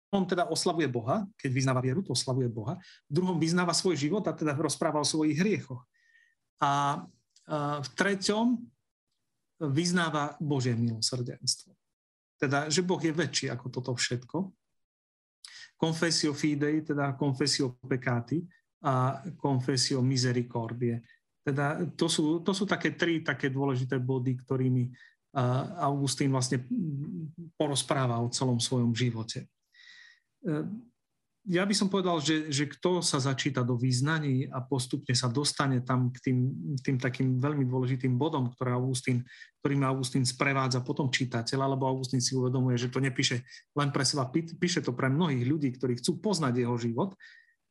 [0.10, 2.82] on teda oslavuje Boha, keď vyznáva vieru, to oslavuje Boha.
[3.06, 5.86] V druhom vyznáva svoj život a teda rozpráva o svojich hriechoch.
[6.60, 7.06] A
[7.82, 8.58] v treťom
[9.70, 11.74] vyznáva Božie milosrdenstvo.
[12.40, 14.38] Teda, že Boh je väčší ako toto všetko.
[15.78, 18.42] Confessio fidei, teda confessio peccati,
[18.80, 21.04] a Confessio Misericordie.
[21.44, 24.88] Teda to sú, to sú také tri také dôležité body, ktorými
[25.84, 26.64] Augustín vlastne
[27.60, 29.52] porozpráva o celom svojom živote.
[30.44, 30.64] E,
[31.50, 35.82] ja by som povedal, že, že kto sa začíta do význaní a postupne sa dostane
[35.82, 36.38] tam k tým,
[36.84, 39.26] tým takým veľmi dôležitým bodom, ktorý Augustín,
[39.64, 43.42] ktorým Augustín sprevádza potom čitateľa, lebo Augustín si uvedomuje, že to nepíše
[43.74, 47.18] len pre seba, píše to pre mnohých ľudí, ktorí chcú poznať jeho život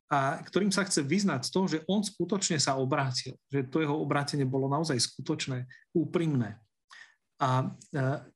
[0.09, 3.95] a ktorým sa chce vyznať z toho, že on skutočne sa obrátil, že to jeho
[3.95, 6.57] obrátenie bolo naozaj skutočné, úprimné
[7.39, 7.67] a e,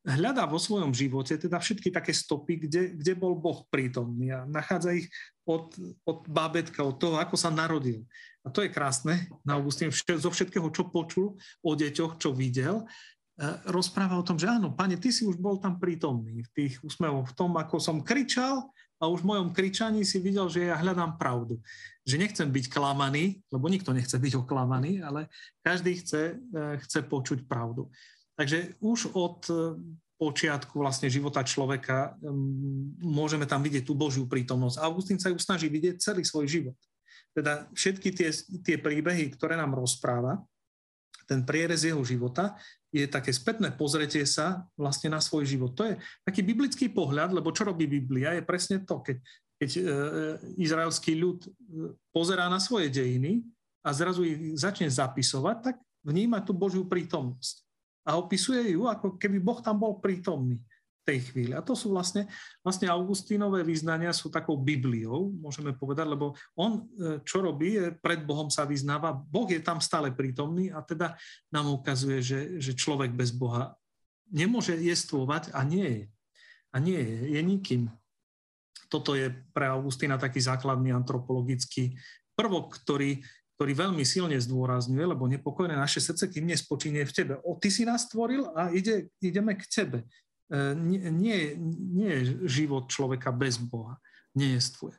[0.08, 4.96] hľadá vo svojom živote teda všetky také stopy, kde, kde bol Boh prítomný a nachádza
[4.96, 5.12] ich
[5.44, 5.76] od,
[6.08, 8.08] od bábetka, od toho, ako sa narodil.
[8.44, 13.46] A to je krásne na Augustín, zo všetkého, čo počul o deťoch, čo videl, e,
[13.68, 17.28] rozpráva o tom, že áno, pane, ty si už bol tam prítomný v tých úsmevoch,
[17.28, 18.72] v tom, ako som kričal
[19.04, 21.60] a už v mojom kričaní si videl, že ja hľadám pravdu.
[22.08, 25.28] Že nechcem byť klamaný, lebo nikto nechce byť oklamaný, ale
[25.60, 27.92] každý chce, e, chce počuť pravdu.
[28.34, 29.54] Takže už od e,
[30.18, 32.16] počiatku vlastne života človeka
[33.04, 34.80] môžeme tam vidieť tú Božiu prítomnosť.
[34.80, 36.78] Augustín sa ju snaží vidieť celý svoj život.
[37.34, 38.30] Teda všetky tie,
[38.62, 40.40] tie príbehy, ktoré nám rozpráva,
[41.28, 42.56] ten prierez jeho života
[42.94, 45.74] je také spätné pozretie sa vlastne na svoj život.
[45.74, 49.18] To je taký biblický pohľad, lebo čo robí Biblia, je presne to, keď,
[49.58, 49.82] keď e,
[50.62, 51.48] izraelský ľud
[52.14, 53.42] pozerá na svoje dejiny
[53.82, 57.63] a zrazu ich začne zapisovať, tak vníma tú Božiu prítomnosť
[58.04, 60.60] a opisuje ju, ako keby Boh tam bol prítomný
[61.04, 61.52] v tej chvíli.
[61.52, 62.28] A to sú vlastne,
[62.64, 68.24] vlastne Augustínové vyznania sú takou Bibliou, môžeme povedať, lebo on e, čo robí, je pred
[68.24, 71.16] Bohom sa vyznáva, Boh je tam stále prítomný a teda
[71.52, 73.76] nám ukazuje, že, že človek bez Boha
[74.32, 76.04] nemôže jestvovať a nie je.
[76.74, 77.84] A nie je, je nikým.
[78.90, 81.94] Toto je pre Augustína taký základný antropologický
[82.34, 83.22] prvok, ktorý,
[83.54, 87.34] ktorý veľmi silne zdôrazňuje, lebo nepokojné naše srdce, kým nespočíne v tebe.
[87.46, 90.00] O, ty si nás stvoril a ide, ideme k tebe.
[90.50, 91.00] E, nie,
[91.62, 94.02] nie, je život človeka bez Boha.
[94.34, 94.98] Nejestvuje.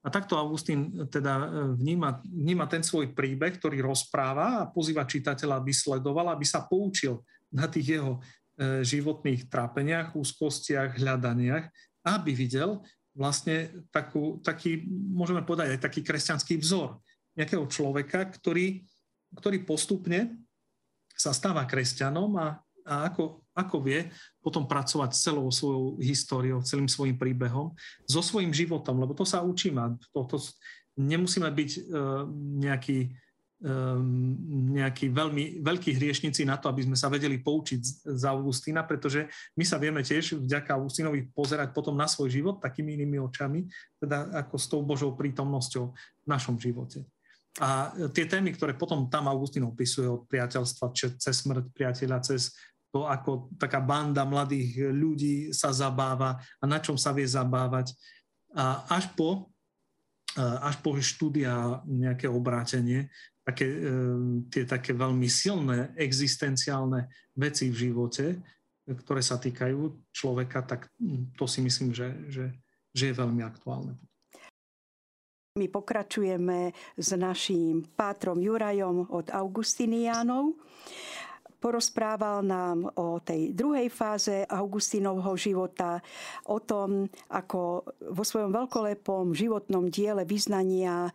[0.00, 5.60] A takto Augustín teda e, vníma, vníma ten svoj príbeh, ktorý rozpráva a pozýva čitateľa,
[5.60, 7.20] aby sledoval, aby sa poučil
[7.52, 11.68] na tých jeho e, životných trápeniach, úzkostiach, hľadaniach,
[12.08, 12.80] aby videl
[13.12, 16.96] vlastne takú, taký, môžeme povedať, aj taký kresťanský vzor
[17.38, 18.82] nejakého človeka, ktorý,
[19.36, 20.34] ktorý postupne
[21.14, 24.08] sa stáva kresťanom a, a ako, ako vie
[24.40, 27.76] potom pracovať s celou svojou históriou, celým svojim príbehom,
[28.08, 30.00] so svojím životom, lebo to sa učíme.
[30.16, 30.40] To, to,
[30.96, 32.24] nemusíme byť uh,
[32.60, 33.12] nejaký,
[34.72, 39.64] nejaký veľmi veľkí hriešnici na to, aby sme sa vedeli poučiť z Augustína, pretože my
[39.68, 43.68] sa vieme tiež vďaka Augustínovi pozerať potom na svoj život takými inými očami,
[44.00, 47.04] teda ako s tou Božou prítomnosťou v našom živote.
[47.60, 52.56] A tie témy, ktoré potom tam Augustín opisuje od priateľstva cez smrť priateľa, cez
[52.88, 57.94] to, ako taká banda mladých ľudí sa zabáva a na čom sa vie zabávať.
[58.56, 59.52] A až po,
[60.38, 63.12] až po štúdia nejaké obrátenie,
[63.46, 63.78] také, e,
[64.50, 68.26] tie také veľmi silné existenciálne veci v živote,
[68.86, 70.90] ktoré sa týkajú človeka, tak
[71.38, 72.44] to si myslím, že, že,
[72.90, 73.94] že je veľmi aktuálne.
[75.60, 80.56] My pokračujeme s naším pátrom Jurajom od Augustiniánov.
[81.60, 86.00] Porozprával nám o tej druhej fáze Augustinovho života,
[86.48, 91.12] o tom, ako vo svojom veľkolepom životnom diele vyznania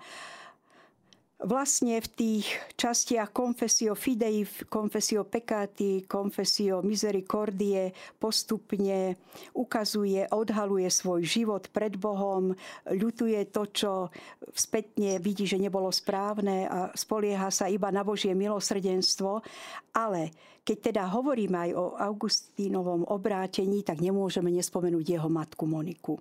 [1.43, 2.48] vlastne v tých
[2.80, 9.19] častiach Confessio Fidei, Confessio Peccati, Confessio Misericordie postupne
[9.52, 12.56] ukazuje, odhaluje svoj život pred Bohom,
[12.88, 13.91] ľutuje to, čo
[14.56, 19.43] spätne vidí, že nebolo správne a spolieha sa iba na Božie milosrdenstvo.
[19.91, 20.32] Ale
[20.65, 26.17] keď teda hovorím aj o Augustínovom obrátení, tak nemôžeme nespomenúť jeho matku Moniku.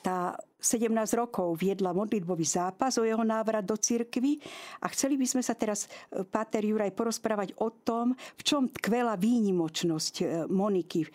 [0.00, 4.42] Tá 17 rokov viedla modlitbový zápas o jeho návrat do cirkvy
[4.82, 9.14] a chceli by sme sa teraz, e, Páter Juraj, porozprávať o tom, v čom tkvela
[9.14, 11.06] výnimočnosť e, Moniky,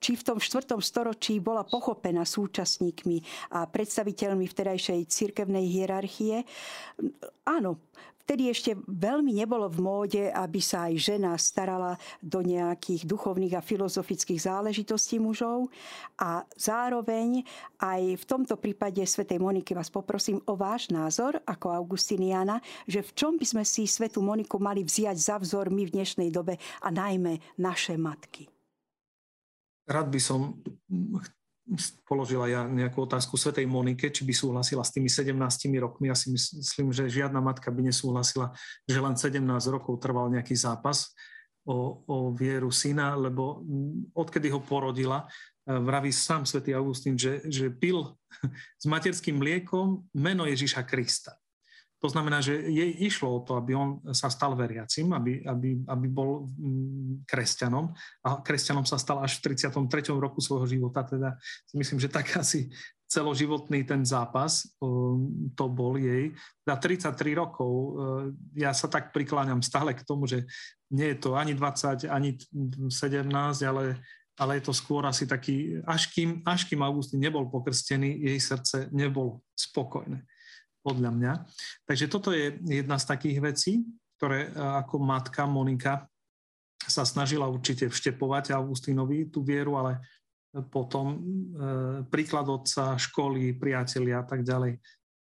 [0.00, 0.74] či v tom 4.
[0.80, 3.22] storočí bola pochopená súčasníkmi
[3.54, 6.42] a predstaviteľmi vtedajšej cirkevnej hierarchie.
[7.44, 7.84] Áno,
[8.26, 13.64] vtedy ešte veľmi nebolo v móde, aby sa aj žena starala do nejakých duchovných a
[13.64, 15.72] filozofických záležitostí mužov.
[16.20, 17.42] A zároveň
[17.80, 23.10] aj v tomto prípade svätej Moniky vás poprosím o váš názor ako Augustiniana, že v
[23.16, 26.88] čom by sme si svetú Moniku mali vziať za vzor my v dnešnej dobe a
[26.92, 28.46] najmä naše matky.
[29.90, 30.54] Rád by som
[32.04, 35.38] položila ja nejakú otázku Svetej Monike, či by súhlasila s tými 17
[35.78, 36.10] rokmi.
[36.10, 38.52] Ja si myslím, že žiadna matka by nesúhlasila,
[38.84, 41.14] že len 17 rokov trval nejaký zápas
[41.64, 43.64] o, o vieru syna, lebo
[44.12, 45.24] odkedy ho porodila,
[45.64, 48.04] e, vraví sám svätý Augustín, že, že pil
[48.80, 51.39] s materským mliekom meno Ježiša Krista.
[52.00, 56.06] To znamená, že jej išlo o to, aby on sa stal veriacim, aby, aby, aby
[56.08, 57.92] bol mm, kresťanom
[58.24, 60.16] a kresťanom sa stal až v 33.
[60.16, 61.36] roku svojho života, teda
[61.68, 62.72] si myslím, že tak asi
[63.04, 66.32] celoživotný ten zápas um, to bol jej.
[66.64, 67.92] Za 33 rokov uh,
[68.56, 70.48] ja sa tak prikláňam stále k tomu, že
[70.88, 72.40] nie je to ani 20, ani
[72.88, 73.28] 17,
[73.68, 74.00] ale
[74.40, 78.88] ale je to skôr asi taký, až kým, až kým Augustín nebol pokrstený, jej srdce
[78.88, 80.24] nebolo spokojné
[80.80, 81.32] podľa mňa.
[81.84, 83.72] Takže toto je jedna z takých vecí,
[84.16, 86.08] ktoré e, ako matka Monika
[86.80, 90.00] sa snažila určite vštepovať Augustínovi tú vieru, ale
[90.72, 91.18] potom e,
[92.10, 94.80] príklad otca, školy, priatelia a tak ďalej e,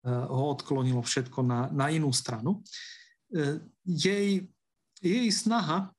[0.09, 2.59] ho odklonilo všetko na, na inú stranu.
[3.31, 4.43] E, jej,
[4.99, 5.93] jej snaha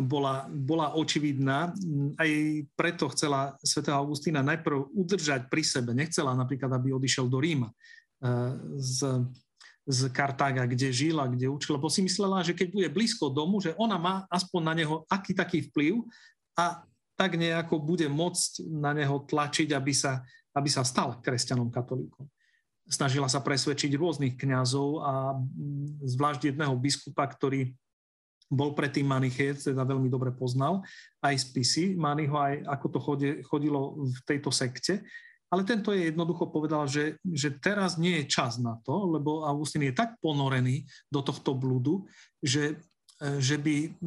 [0.00, 1.76] bola, bola očividná.
[2.16, 2.30] Aj
[2.72, 5.92] preto chcela svätého Augustína najprv udržať pri sebe.
[5.92, 7.68] Nechcela napríklad, aby odišiel do Ríma
[8.78, 8.98] z,
[9.82, 13.58] z Kartága, kde žil a kde učil, lebo si myslela, že keď bude blízko domu,
[13.58, 16.06] že ona má aspoň na neho aký taký vplyv
[16.54, 16.86] a
[17.18, 20.22] tak nejako bude môcť na neho tlačiť, aby sa,
[20.54, 22.26] aby sa stal kresťanom katolíkom.
[22.86, 25.14] Snažila sa presvedčiť rôznych kňazov a
[26.02, 27.74] zvlášť jedného biskupa, ktorý
[28.52, 30.84] bol predtým Manichec, teda veľmi dobre poznal,
[31.24, 32.98] aj spisy Maniho, aj ako to
[33.48, 35.00] chodilo v tejto sekte
[35.52, 39.84] ale tento je jednoducho povedal, že, že teraz nie je čas na to, lebo Augustín
[39.84, 42.08] je tak ponorený do tohto blúdu,
[42.40, 42.80] že,
[43.20, 44.00] e, že by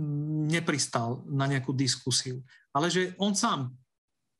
[0.49, 2.41] nepristal na nejakú diskusiu.
[2.73, 3.77] Ale že on sám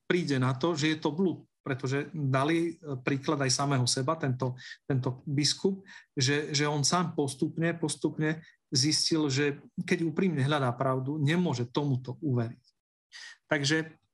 [0.10, 4.58] príde na to, že je to blúd, pretože dali e, príklad aj samého seba, tento,
[4.90, 5.86] tento biskup,
[6.18, 8.42] že, že on sám postupne, postupne
[8.74, 12.66] zistil, že keď úprimne hľadá pravdu, nemôže tomuto uveriť.
[13.46, 14.05] Takže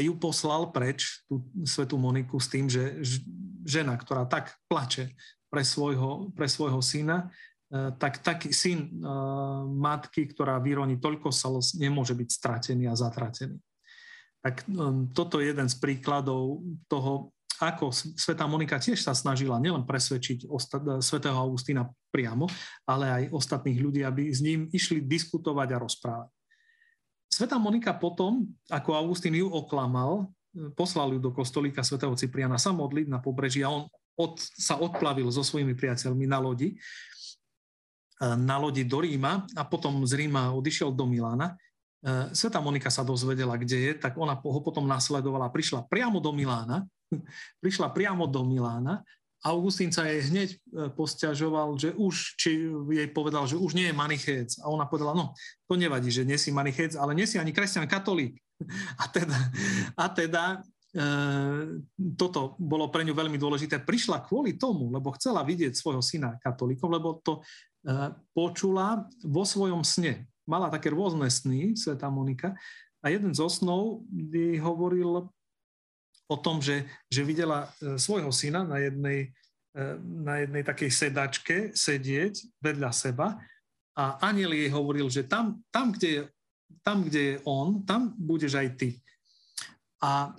[0.00, 3.02] ju poslal preč, tú svetú Moniku, s tým, že
[3.66, 5.12] žena, ktorá tak plače
[5.52, 7.28] pre svojho, pre svojho syna,
[7.68, 8.90] e, tak taký syn e,
[9.68, 13.60] matky, ktorá vyroní toľko slz, nemôže byť stratený a zatratený.
[14.40, 19.86] Tak e, toto je jeden z príkladov toho, ako Sveta Monika tiež sa snažila nielen
[19.86, 20.50] presvedčiť
[20.98, 22.50] svätého Augustína priamo,
[22.82, 26.30] ale aj ostatných ľudí, aby s ním išli diskutovať a rozprávať.
[27.32, 30.28] Sveta Monika potom, ako Augustín ju oklamal,
[30.76, 33.88] poslal ju do kostolíka svätého Cipriana sa modliť na pobreží a on
[34.20, 36.76] od, sa odplavil so svojimi priateľmi na lodi,
[38.20, 41.56] e, na lodi do Ríma a potom z Ríma odišiel do Milána.
[42.04, 46.36] E, Sveta Monika sa dozvedela, kde je, tak ona ho potom nasledovala, prišla priamo do
[46.36, 46.84] Milána,
[47.64, 49.00] prišla priamo do Milána
[49.42, 50.56] Augustín sa jej hneď e,
[50.94, 52.62] posťažoval, že už, či
[52.94, 54.48] jej povedal, že už nie je manichec.
[54.62, 55.34] A ona povedala, no,
[55.66, 58.38] to nevadí, že nie si manichec, ale nie si ani kresťan katolík.
[59.02, 59.38] A teda,
[59.98, 60.44] a teda
[60.94, 61.04] e,
[62.14, 63.82] toto bolo pre ňu veľmi dôležité.
[63.82, 69.82] Prišla kvôli tomu, lebo chcela vidieť svojho syna katolíkom, lebo to e, počula vo svojom
[69.82, 70.30] sne.
[70.46, 72.54] Mala také rôzne sny, Sveta Monika,
[73.02, 75.26] a jeden zo snov jej hovoril
[76.32, 79.28] o tom, že, že videla e, svojho syna na jednej,
[79.76, 83.36] e, na jednej takej sedačke sedieť vedľa seba
[83.92, 86.22] a aniel jej hovoril, že tam, tam, kde je,
[86.80, 88.88] tam, kde je on, tam budeš aj ty.
[90.00, 90.32] A,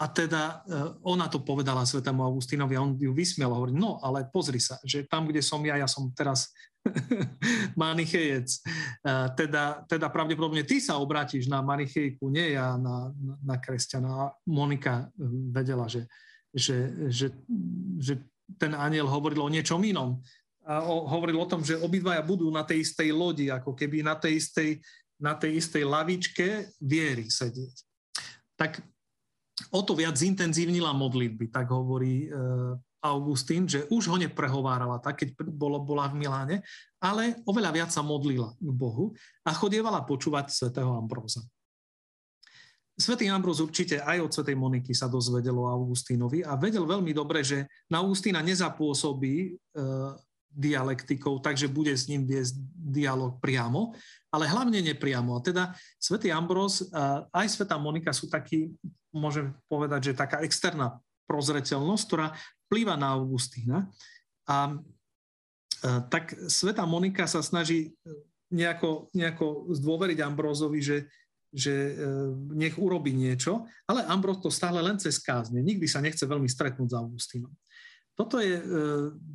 [0.00, 4.00] a teda e, ona to povedala svetému Augustínovi a on ju vysmiel a hovorí, no
[4.00, 6.48] ale pozri sa, že tam, kde som ja, ja som teraz
[7.76, 8.48] manichejec.
[9.36, 14.32] Teda, teda pravdepodobne ty sa obrátiš na manichejku, nie ja na, na, na kresťana.
[14.48, 16.08] Monika hm, vedela, že,
[16.56, 17.26] že, že,
[18.00, 18.14] že
[18.56, 20.18] ten aniel hovoril o niečom inom.
[20.64, 24.16] A o, hovoril o tom, že obidvaja budú na tej istej lodi, ako keby na
[24.16, 24.80] tej istej,
[25.20, 26.46] na tej istej lavičke
[26.80, 27.76] viery sedieť.
[28.56, 28.80] Tak
[29.68, 32.28] o to viac zintenzívnila modlitby, tak hovorí e,
[33.00, 36.56] Augustín, že už ho neprehovárala tak, keď bolo, bola v Miláne,
[37.00, 41.40] ale oveľa viac sa modlila k Bohu a chodievala počúvať svätého Ambróza.
[43.00, 47.40] Svetý Ambrós určite aj od svätej Moniky sa dozvedel o Augustínovi a vedel veľmi dobre,
[47.40, 49.50] že na Augustína nezapôsobí e,
[50.50, 53.94] dialektikou, takže bude s ním viesť dialog priamo,
[54.34, 55.38] ale hlavne nepriamo.
[55.38, 56.90] A teda svätý Ambrós
[57.30, 58.74] aj svätá Monika sú takí,
[59.14, 60.98] môžem povedať, že taká externá
[61.30, 62.34] prozreteľnosť, ktorá
[62.66, 63.86] vplýva na Augustína.
[64.50, 64.76] A e,
[66.10, 68.10] tak Sveta Monika sa snaží e,
[68.50, 71.06] nejako, nejako zdôveriť Ambrózovi, že,
[71.54, 71.94] že
[72.50, 75.62] nech urobí niečo, ale Ambros to stále len cez kázne.
[75.62, 77.54] Nikdy sa nechce veľmi stretnúť s Augustínom.
[78.18, 78.58] Toto je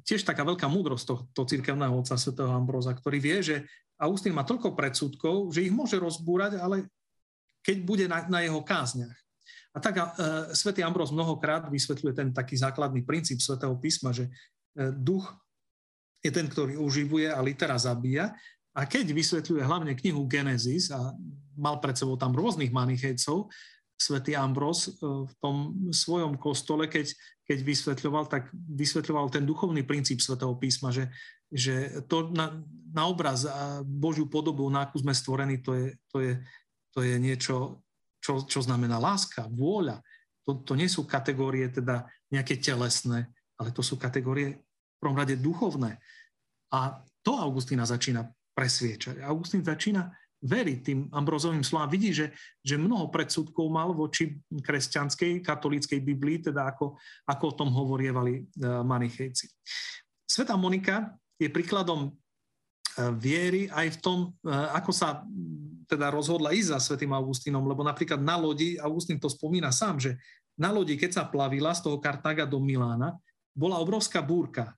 [0.03, 3.55] tiež taká veľká múdrosť tohto církevného otca svätého Ambroza, ktorý vie, že
[3.95, 6.91] Augustín má toľko predsudkov, že ich môže rozbúrať, ale
[7.63, 9.15] keď bude na, na jeho kázniach.
[9.75, 10.07] A tak uh,
[10.55, 15.27] svätý Ambros mnohokrát vysvetľuje ten taký základný princíp svätého písma, že uh, duch
[16.23, 18.31] je ten, ktorý uživuje a litera zabíja.
[18.71, 21.11] A keď vysvetľuje hlavne knihu Genesis a
[21.59, 23.51] mal pred sebou tam rôznych manichejcov,
[23.99, 25.55] svätý Ambros uh, v tom
[25.91, 27.11] svojom kostole, keď,
[27.43, 31.11] keď vysvetľoval, tak vysvetľoval ten duchovný princíp svätého písma, že,
[31.51, 32.63] že to na,
[32.95, 36.33] na obraz a Božiu podobu, na akú sme stvorení, to je, to je,
[36.95, 37.84] to je niečo
[38.25, 40.01] čo, čo znamená láska, vôľa.
[40.49, 43.29] To, to nie sú kategórie teda nejaké telesné,
[43.61, 46.01] ale to sú kategórie v prvom rade duchovné.
[46.73, 48.25] A to Augustína začína
[48.57, 49.21] presviečať.
[49.21, 50.09] Augustín začína
[50.41, 51.89] veriť tým Ambrozovým slovám.
[51.93, 52.33] Vidí, že,
[52.65, 56.97] že mnoho predsudkov mal voči kresťanskej, katolíckej Biblii, teda ako,
[57.29, 59.49] ako o tom hovorievali uh, manichejci.
[60.25, 62.13] Sveta Monika je príkladom
[63.19, 65.23] viery aj v tom, e, ako sa
[65.85, 70.17] teda rozhodla ísť za svätým Augustínom, lebo napríklad na lodi, Augustín to spomína sám, že
[70.57, 73.15] na lodi, keď sa plavila z toho Kartága do Milána,
[73.55, 74.75] bola obrovská búrka.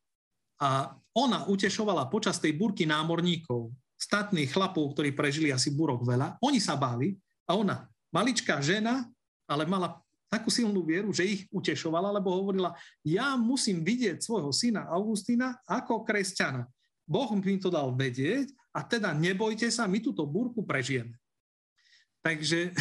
[0.57, 6.37] A ona utešovala počas tej búrky námorníkov, statných chlapov, ktorí prežili asi búrok veľa.
[6.45, 7.17] Oni sa báli
[7.49, 9.05] a ona, maličká žena,
[9.49, 9.97] ale mala
[10.27, 16.03] takú silnú vieru, že ich utešovala, lebo hovorila, ja musím vidieť svojho syna Augustína ako
[16.03, 16.67] kresťana.
[17.07, 21.17] Boh mi to dal vedieť a teda nebojte sa, my túto búrku prežijeme.
[22.21, 22.77] Takže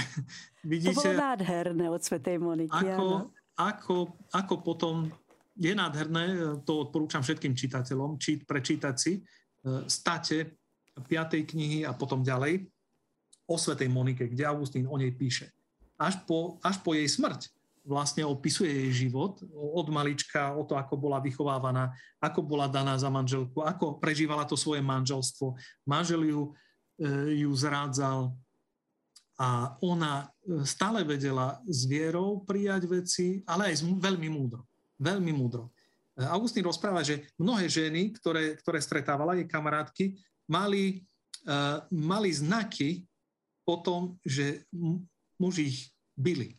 [0.61, 0.93] vidíte...
[1.01, 2.85] To bolo nádherné od Svetej Moniky.
[2.93, 3.97] Ako, ako,
[4.29, 5.09] ako potom
[5.57, 9.21] je nádherné, to odporúčam všetkým čitateľom, či, prečítať si, e,
[9.89, 10.53] state
[11.01, 11.09] 5.
[11.49, 12.69] knihy a potom ďalej
[13.49, 15.49] o Svetej Monike, kde Augustín o nej píše.
[15.97, 17.56] Až po, až po jej smrť
[17.87, 23.07] vlastne opisuje jej život od malička, o to, ako bola vychovávaná, ako bola daná za
[23.07, 25.55] manželku, ako prežívala to svoje manželstvo.
[25.87, 26.43] Manžel ju,
[26.99, 28.34] e, ju zrádzal
[29.39, 34.66] a ona e, stále vedela s vierou prijať veci, ale aj veľmi múdro.
[34.99, 35.70] Veľmi múdro.
[36.18, 40.18] E, Augustín rozpráva, že mnohé ženy, ktoré, ktoré stretávala, jej kamarátky,
[40.51, 41.07] mali,
[41.91, 43.07] mali znaky
[43.62, 44.66] o tom, že
[45.39, 45.80] muži ich
[46.18, 46.59] byli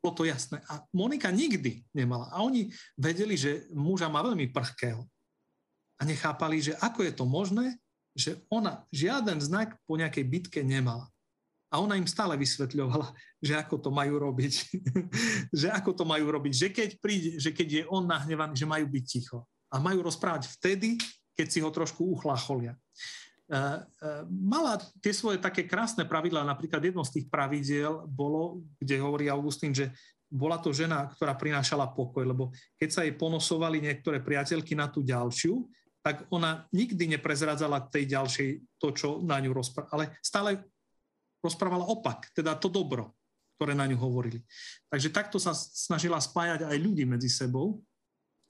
[0.00, 0.64] bolo to jasné.
[0.70, 2.32] A Monika nikdy nemala.
[2.32, 5.04] A oni vedeli, že muža má veľmi prchkého.
[6.00, 7.76] A nechápali, že ako je to možné,
[8.16, 11.06] že ona žiaden znak po nejakej bitke nemala.
[11.70, 14.52] A ona im stále vysvetľovala, že ako to majú robiť.
[15.60, 16.52] že ako to majú robiť.
[16.66, 19.46] Že keď, príde, že keď je on nahnevaný, že majú byť ticho.
[19.70, 20.98] A majú rozprávať vtedy,
[21.38, 22.74] keď si ho trošku uchlacholia.
[23.50, 26.46] Eh, eh, mala tie svoje také krásne pravidlá.
[26.46, 29.90] Napríklad jedno z tých pravidiel bolo, kde hovorí Augustín, že
[30.30, 35.02] bola to žena, ktorá prinášala pokoj, lebo keď sa jej ponosovali niektoré priateľky na tú
[35.02, 35.66] ďalšiu,
[35.98, 38.48] tak ona nikdy neprezradzala tej ďalšej
[38.78, 40.50] to, čo na ňu rozprávala, ale stále
[41.42, 43.18] rozprávala opak, teda to dobro,
[43.58, 44.46] ktoré na ňu hovorili.
[44.86, 47.82] Takže takto sa snažila spájať aj ľudí medzi sebou,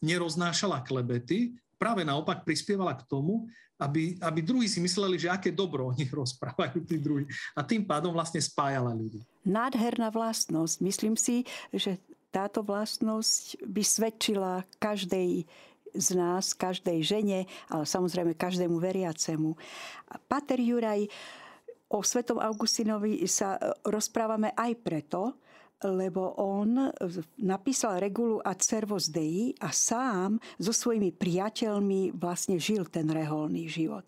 [0.04, 3.48] neroznášala klebety, práve naopak prispievala k tomu,
[3.80, 7.24] aby, aby druhí si mysleli, že aké dobro o nich rozprávajú tí druhí.
[7.56, 9.24] A tým pádom vlastne spájala ľudí.
[9.42, 10.84] Nádherná vlastnosť.
[10.84, 11.96] Myslím si, že
[12.30, 15.48] táto vlastnosť by svedčila každej
[15.90, 19.58] z nás, každej žene, ale samozrejme každému veriacemu.
[20.30, 21.10] Pater Juraj,
[21.90, 25.34] o svetom Augustinovi sa rozprávame aj preto,
[25.84, 26.92] lebo on
[27.40, 34.04] napísal regulu a Servus Dei a sám so svojimi priateľmi vlastne žil ten reholný život.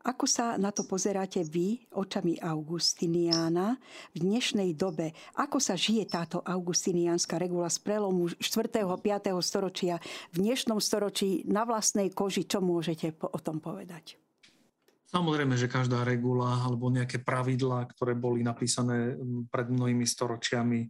[0.00, 3.76] Ako sa na to pozeráte vy očami Augustiniána
[4.16, 5.12] v dnešnej dobe?
[5.36, 8.80] Ako sa žije táto augustiniánska regula z prelomu 4.
[8.80, 9.36] a 5.
[9.44, 10.00] storočia
[10.32, 12.48] v dnešnom storočí na vlastnej koži?
[12.48, 14.16] Čo môžete o tom povedať?
[15.10, 19.18] Samozrejme, že každá regula alebo nejaké pravidlá, ktoré boli napísané
[19.50, 20.86] pred mnohými storočiami,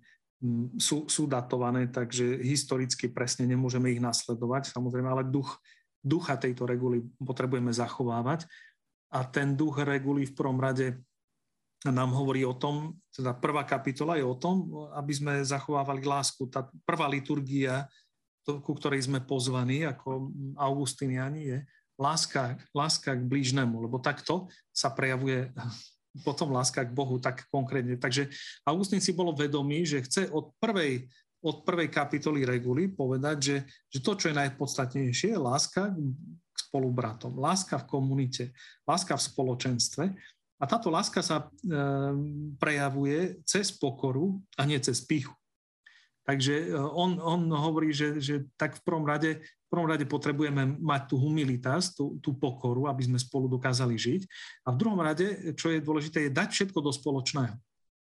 [0.76, 5.56] sú, sú datované, takže historicky presne nemôžeme ich nasledovať, samozrejme, ale duch,
[6.00, 8.48] ducha tejto reguly potrebujeme zachovávať.
[9.12, 11.00] A ten duch reguly v prvom rade
[11.84, 16.44] nám hovorí o tom, teda prvá kapitola je o tom, aby sme zachovávali lásku.
[16.52, 17.88] Tá prvá liturgia,
[18.44, 20.28] ku ktorej sme pozvaní ako
[20.60, 21.58] augustiniani, je
[22.00, 25.52] láska, láska k blížnemu, lebo takto sa prejavuje
[26.26, 28.00] potom láska k Bohu tak konkrétne.
[28.00, 28.32] Takže
[28.64, 31.06] Augustín si bolo vedomý, že chce od prvej,
[31.44, 33.56] od prvej kapitoly reguly povedať, že,
[33.92, 35.94] že to, čo je najpodstatnejšie, je láska
[36.50, 38.44] k spolubratom, láska v komunite,
[38.88, 40.04] láska v spoločenstve.
[40.60, 41.48] A táto láska sa
[42.60, 45.32] prejavuje cez pokoru a nie cez píchu.
[46.30, 51.14] Takže on, on hovorí, že, že tak v prvom rade v prvom rade potrebujeme mať
[51.14, 54.26] tú humilitas, tú, tú pokoru, aby sme spolu dokázali žiť.
[54.66, 57.54] A v druhom rade, čo je dôležité, je dať všetko do spoločného.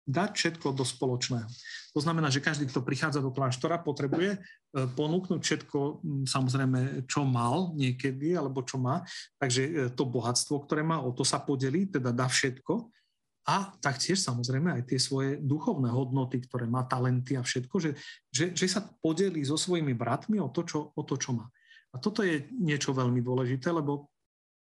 [0.05, 1.49] Dať všetko do spoločného.
[1.97, 4.39] To znamená, že každý, kto prichádza do kláštora, potrebuje e,
[4.85, 9.01] ponúknuť všetko, samozrejme, čo mal niekedy, alebo čo má.
[9.41, 12.93] Takže e, to bohatstvo, ktoré má, o to sa podelí, teda dá všetko
[13.47, 17.91] a taktiež samozrejme aj tie svoje duchovné hodnoty, ktoré má, talenty a všetko, že,
[18.27, 21.47] že, že sa podelí so svojimi bratmi o to, čo, o to, čo má.
[21.95, 24.11] A toto je niečo veľmi dôležité, lebo,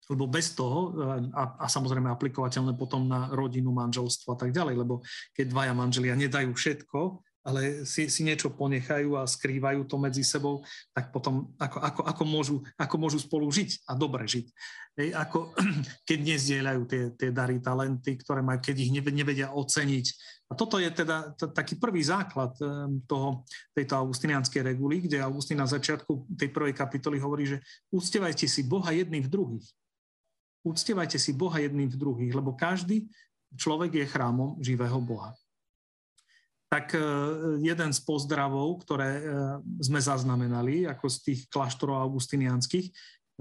[0.08, 0.96] lebo bez toho,
[1.36, 5.04] a, a samozrejme aplikovateľné potom na rodinu, manželstvo a tak ďalej, lebo
[5.36, 7.00] keď dvaja manželia nedajú všetko,
[7.42, 10.62] ale si, si niečo ponechajú a skrývajú to medzi sebou,
[10.94, 14.46] tak potom ako, ako, ako, môžu, ako môžu spolu žiť a dobre žiť.
[15.02, 15.50] Ej, ako,
[16.08, 20.06] keď nezdieľajú tie, tie dary, talenty, ktoré majú, keď ich nevedia oceniť.
[20.48, 23.42] A toto je teda t- taký prvý základ ehm, toho,
[23.74, 27.58] tejto augustinianskej reguly, kde Augustín na začiatku tej prvej kapitoly hovorí, že
[27.90, 29.66] uctievajte si Boha jedným v druhých.
[30.62, 33.10] Uctievajte si Boha jedným v druhých, lebo každý
[33.58, 35.34] človek je chrámom živého Boha
[36.72, 37.04] tak e,
[37.60, 39.22] jeden z pozdravov, ktoré e,
[39.84, 42.92] sme zaznamenali, ako z tých kláštorov augustinianských, e,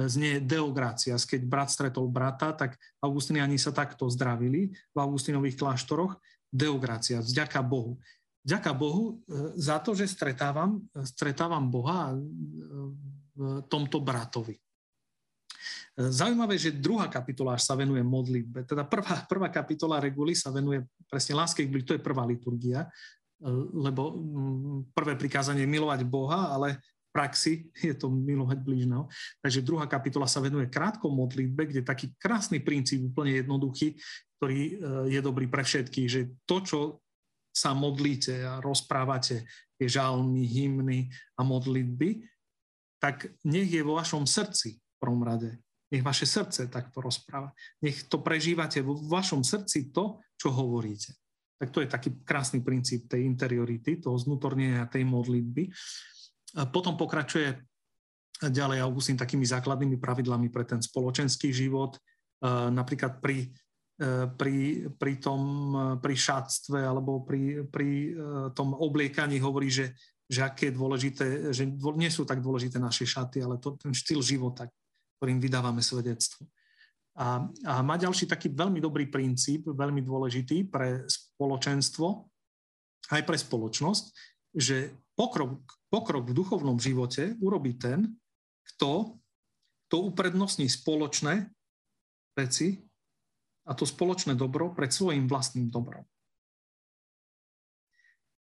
[0.04, 1.24] znie deogracias.
[1.24, 6.20] Keď brat stretol brata, tak augustiniani sa takto zdravili v augustinových kláštoroch.
[6.52, 7.96] Deogracia, vďaka Bohu.
[8.44, 9.24] Vďaka Bohu
[9.56, 12.12] za to, že stretávam, stretávam Boha
[13.38, 14.58] v tomto bratovi.
[15.94, 18.66] Zaujímavé, že druhá kapitola sa venuje modlitbe.
[18.66, 22.90] Teda prvá, prvá kapitola reguly sa venuje presne láske, to je prvá liturgia
[23.74, 27.54] lebo mm, prvé prikázanie je milovať Boha, ale v praxi
[27.88, 29.10] je to milovať blížneho.
[29.42, 33.98] Takže druhá kapitola sa venuje krátko modlitbe, kde taký krásny princíp, úplne jednoduchý,
[34.40, 34.74] ktorý e,
[35.12, 36.80] je dobrý pre všetkých, že to, čo
[37.52, 39.44] sa modlíte a rozprávate,
[39.76, 42.24] tie žalmy, hymny a modlitby,
[43.02, 45.58] tak nech je vo vašom srdci v prvom rade.
[45.92, 47.52] Nech vaše srdce takto rozpráva.
[47.84, 51.21] Nech to prežívate vo vašom srdci to, čo hovoríte.
[51.62, 55.70] Tak to je taký krásny princíp tej interiority, toho znútornenia tej modlitby.
[56.74, 57.54] Potom pokračuje
[58.42, 62.02] ďalej Augustín takými základnými pravidlami pre ten spoločenský život,
[62.74, 63.54] napríklad pri,
[64.34, 65.42] pri, pri tom
[66.02, 68.18] pri šatstve alebo pri, pri
[68.58, 69.94] tom obliekaní hovorí, že,
[70.26, 74.26] že aké je dôležité, že nie sú tak dôležité naše šaty, ale to, ten štýl
[74.26, 74.66] života,
[75.22, 76.50] ktorým vydávame svedectvo.
[77.22, 82.26] A, a má ďalší taký veľmi dobrý princíp, veľmi dôležitý pre spoločenstvo,
[83.14, 84.06] aj pre spoločnosť,
[84.58, 85.62] že pokrok,
[85.94, 88.18] pokrok v duchovnom živote urobí ten,
[88.74, 89.22] kto,
[89.88, 91.46] kto uprednostní spoločné
[92.34, 92.82] veci
[93.70, 96.02] a to spoločné dobro pred svojim vlastným dobrom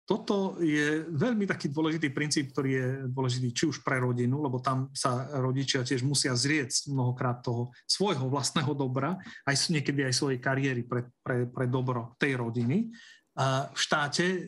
[0.05, 4.93] toto je veľmi taký dôležitý princíp, ktorý je dôležitý či už pre rodinu, lebo tam
[4.93, 9.17] sa rodičia tiež musia zrieť mnohokrát toho svojho vlastného dobra,
[9.49, 12.93] aj niekedy aj svojej kariéry pre, pre, pre dobro tej rodiny.
[13.35, 14.39] A v štáte e,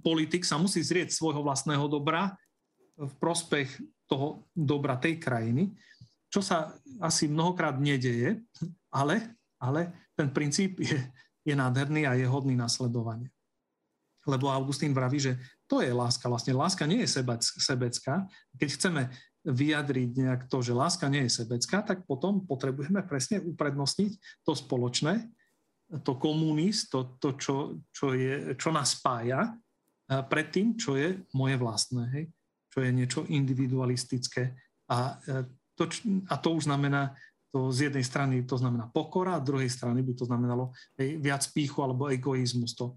[0.00, 2.32] politik sa musí zrieť svojho vlastného dobra
[2.96, 3.68] v prospech
[4.08, 5.76] toho dobra tej krajiny,
[6.32, 6.72] čo sa
[7.04, 8.40] asi mnohokrát nedeje,
[8.88, 10.96] ale, ale ten princíp je,
[11.44, 13.31] je nádherný a je hodný nasledovania
[14.26, 16.30] lebo Augustín vraví, že to je láska.
[16.30, 18.26] Vlastne láska nie je sebec, sebecká.
[18.54, 19.02] Keď chceme
[19.42, 25.26] vyjadriť nejak to, že láska nie je sebecká, tak potom potrebujeme presne uprednostniť to spoločné,
[26.06, 27.56] to komunist, to, to čo,
[27.90, 29.52] čo, je, čo nás spája
[30.30, 32.24] pred tým, čo je moje vlastné, hej?
[32.72, 34.56] čo je niečo individualistické.
[34.88, 35.44] A e,
[35.76, 35.88] to,
[36.28, 37.12] a to už znamená,
[37.52, 41.20] to z jednej strany to znamená pokora, a z druhej strany by to znamenalo hej,
[41.20, 42.72] viac píchu alebo egoizmus.
[42.80, 42.96] To,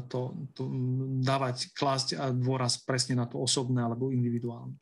[0.00, 0.64] to, to
[1.20, 4.78] dávať, klásť a dôraz presne na to osobné alebo individuálne.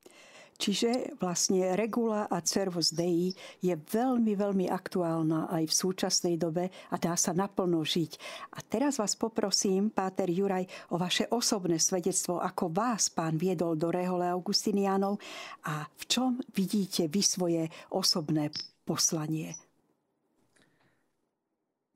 [0.61, 3.33] Čiže vlastne regula a Cervus Dei
[3.65, 8.21] je veľmi, veľmi aktuálna aj v súčasnej dobe a dá sa naplno žiť.
[8.53, 13.89] A teraz vás poprosím, Páter Juraj, o vaše osobné svedectvo, ako vás pán viedol do
[13.89, 15.17] Rehole Augustinianov
[15.65, 18.53] a v čom vidíte vy svoje osobné
[18.85, 19.70] poslanie.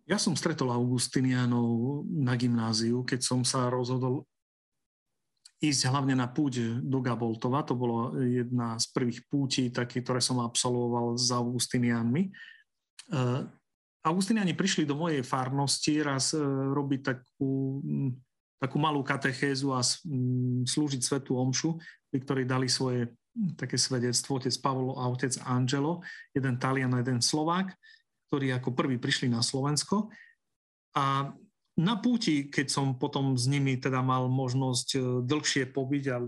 [0.05, 4.29] Ja som stretol Augustinianov na gymnáziu, keď som sa rozhodol
[5.65, 7.65] ísť hlavne na púť do Gaboltova.
[7.65, 12.29] To bolo jedna z prvých pútí, také, ktoré som absolvoval s Augustinianmi.
[13.09, 13.49] Uh,
[14.05, 16.45] Augustiniani prišli do mojej farnosti raz uh,
[16.77, 17.81] robiť takú,
[18.61, 19.81] takú malú katechézu a
[20.69, 21.81] slúžiť svetu omšu,
[22.13, 23.09] pri ktorej dali svoje
[23.57, 26.05] také svedectvo, otec Pavlo a otec Angelo,
[26.37, 27.73] jeden Talian a jeden Slovák
[28.35, 30.11] ktorí ako prví prišli na Slovensko
[30.99, 31.31] a
[31.79, 36.19] na púti, keď som potom s nimi teda mal možnosť e, dlhšie pobyť a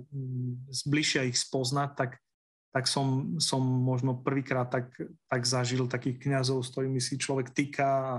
[0.86, 2.22] bližšie ich spoznať, tak,
[2.70, 4.94] tak som, som možno prvýkrát tak,
[5.26, 8.14] tak zažil takých kňazov, s ktorými si človek týka a,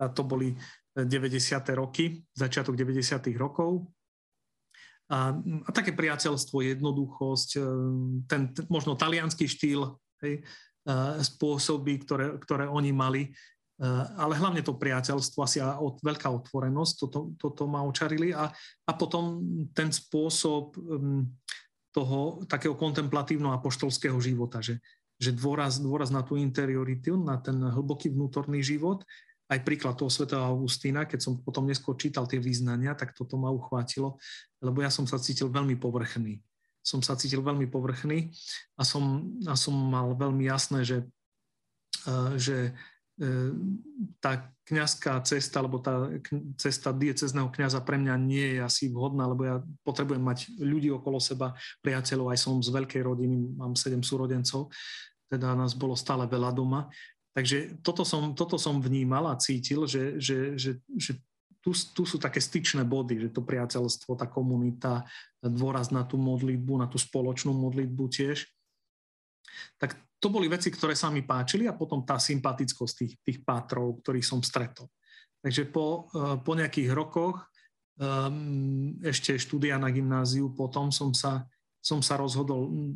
[0.00, 0.56] a to boli
[0.96, 1.36] 90.
[1.76, 3.20] roky, začiatok 90.
[3.36, 3.92] rokov.
[5.12, 7.60] A, a také priateľstvo, jednoduchosť, e,
[8.28, 10.75] ten, ten možno talianský štýl, hej, e,
[11.20, 13.34] spôsoby, ktoré, ktoré oni mali,
[14.16, 18.32] ale hlavne to priateľstvo, asi od, veľká otvorenosť, toto, toto ma očarili.
[18.32, 18.48] A,
[18.86, 19.44] a potom
[19.76, 21.28] ten spôsob um,
[21.92, 24.80] toho takého kontemplatívneho apoštolského života, že,
[25.20, 29.04] že dôraz, dôraz na tú interioritu, na ten hlboký vnútorný život,
[29.46, 33.52] aj príklad toho svätého Augustína, keď som potom neskôr čítal tie význania, tak toto ma
[33.52, 34.18] uchvátilo,
[34.58, 36.42] lebo ja som sa cítil veľmi povrchný.
[36.86, 38.30] Som sa cítil veľmi povrchný
[38.78, 41.02] a som, a som mal veľmi jasné, že,
[42.06, 42.70] uh, že
[43.16, 43.48] E,
[44.20, 46.12] tá kňazská cesta, alebo tá
[46.60, 49.56] cesta diecezného kňaza pre mňa nie je asi vhodná, lebo ja
[49.88, 54.68] potrebujem mať ľudí okolo seba, priateľov, aj som z veľkej rodiny, mám sedem súrodencov,
[55.32, 56.92] teda nás bolo stále veľa doma.
[57.32, 61.16] Takže toto som, toto som vnímal a cítil, že, že, že, že
[61.66, 65.02] tu, tu sú také styčné body, že to priateľstvo, tá komunita,
[65.42, 68.46] dôraz na tú modlitbu, na tú spoločnú modlitbu tiež.
[69.74, 73.98] Tak to boli veci, ktoré sa mi páčili a potom tá sympatickosť tých, tých pátrov,
[73.98, 74.86] ktorých som stretol.
[75.42, 77.42] Takže po, eh, po nejakých rokoch
[77.98, 81.50] um, ešte štúdia na gymnáziu, potom som sa,
[81.82, 82.94] som sa rozhodol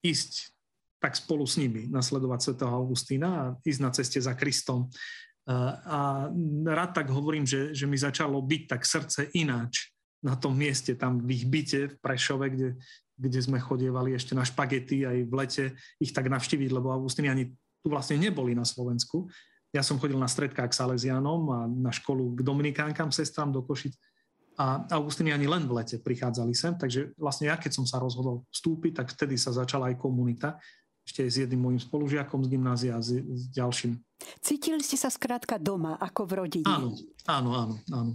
[0.00, 0.56] ísť
[1.00, 4.88] tak spolu s nimi, nasledovať svätého Augustína a ísť na ceste za Kristom.
[5.50, 6.30] A
[6.62, 9.90] rád tak hovorím, že, že mi začalo byť tak srdce ináč
[10.22, 12.68] na tom mieste, tam v ich byte v Prešove, kde,
[13.16, 15.64] kde sme chodievali ešte na špagety aj v lete
[15.98, 19.26] ich tak navštíviť, lebo ani tu vlastne neboli na Slovensku.
[19.72, 23.96] Ja som chodil na stredka k Salesianom a na školu k Dominikánkam, sestram do Košic
[24.60, 28.92] a ani len v lete prichádzali sem, takže vlastne ja keď som sa rozhodol vstúpiť,
[29.00, 30.60] tak vtedy sa začala aj komunita,
[31.00, 33.96] ešte aj s jedným môjim spolužiakom z gymnázia a s, s ďalším.
[34.40, 36.68] Cítili ste sa skrátka doma, ako v rodine?
[36.68, 36.94] Áno,
[37.26, 37.74] áno, áno.
[37.90, 38.12] áno.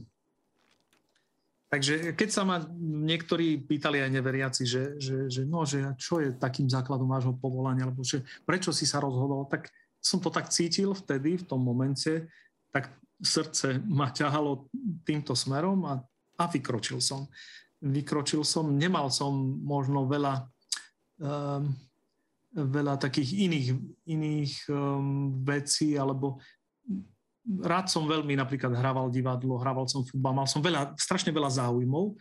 [1.65, 6.31] Takže keď sa ma niektorí pýtali aj neveriaci, že, že, že, no, že čo je
[6.37, 9.67] takým základom vášho povolania, alebo že prečo si sa rozhodol, tak
[9.99, 12.29] som to tak cítil vtedy, v tom momente,
[12.69, 14.69] tak srdce ma ťahalo
[15.03, 15.99] týmto smerom a,
[16.37, 17.27] a vykročil som.
[17.81, 19.33] Vykročil som, nemal som
[19.65, 20.47] možno veľa,
[21.19, 21.75] um,
[22.55, 23.67] veľa takých iných,
[24.07, 26.39] iných um, vecí alebo
[27.45, 32.15] rád som veľmi napríklad hrával divadlo, hrával som futbal, mal som veľa, strašne veľa záujmov,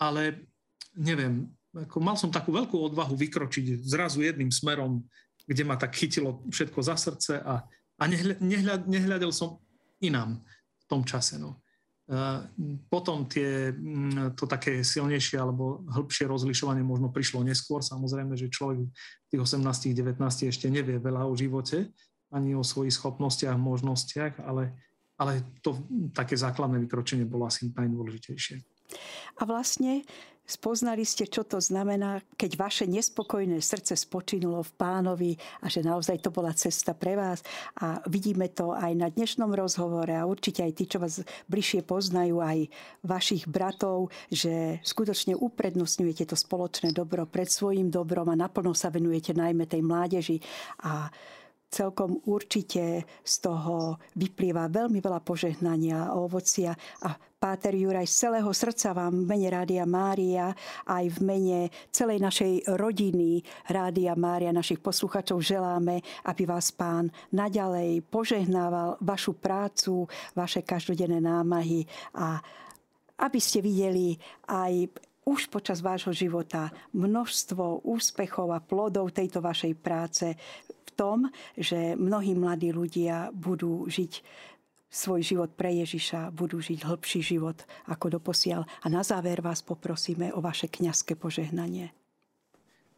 [0.00, 0.48] ale
[0.96, 1.46] neviem,
[1.76, 5.04] ako mal som takú veľkú odvahu vykročiť zrazu jedným smerom,
[5.46, 7.62] kde ma tak chytilo všetko za srdce a,
[8.00, 8.04] a
[8.40, 9.62] nehľad, nehľadel som
[10.02, 10.42] inám
[10.80, 11.38] v tom čase.
[11.38, 11.62] No.
[12.88, 13.76] Potom tie,
[14.32, 17.84] to také silnejšie alebo hĺbšie rozlišovanie možno prišlo neskôr.
[17.84, 18.88] Samozrejme, že človek
[19.28, 20.16] tých 18-19
[20.48, 21.92] ešte nevie veľa o živote,
[22.32, 24.72] ani o svojich schopnostiach, možnostiach, ale,
[25.20, 25.84] ale to
[26.16, 28.56] také základné vykročenie bolo asi najdôležitejšie.
[29.36, 30.00] A vlastne
[30.48, 36.24] spoznali ste, čo to znamená, keď vaše nespokojné srdce spočinulo v pánovi a že naozaj
[36.24, 37.44] to bola cesta pre vás.
[37.84, 41.20] A vidíme to aj na dnešnom rozhovore a určite aj tí, čo vás
[41.52, 42.72] bližšie poznajú, aj
[43.04, 49.36] vašich bratov, že skutočne uprednostňujete to spoločné dobro pred svojim dobrom a naplno sa venujete
[49.36, 50.40] najmä tej mládeži.
[50.88, 51.12] A
[51.68, 56.72] celkom určite z toho vyplýva veľmi veľa požehnania a ovocia.
[57.04, 60.50] A Páter Juraj, z celého srdca vám v mene Rádia Mária
[60.90, 61.60] aj v mene
[61.94, 63.38] celej našej rodiny
[63.70, 71.86] Rádia Mária, našich posluchačov želáme, aby vás Pán naďalej požehnával vašu prácu, vaše každodenné námahy
[72.18, 72.42] a
[73.22, 74.18] aby ste videli
[74.50, 74.90] aj
[75.22, 80.34] už počas vášho života množstvo úspechov a plodov tejto vašej práce
[80.98, 84.12] tom, že mnohí mladí ľudia budú žiť
[84.88, 88.64] svoj život pre Ježiša, budú žiť hĺbší život ako doposiaľ.
[88.82, 91.92] A na záver vás poprosíme o vaše kňazské požehnanie.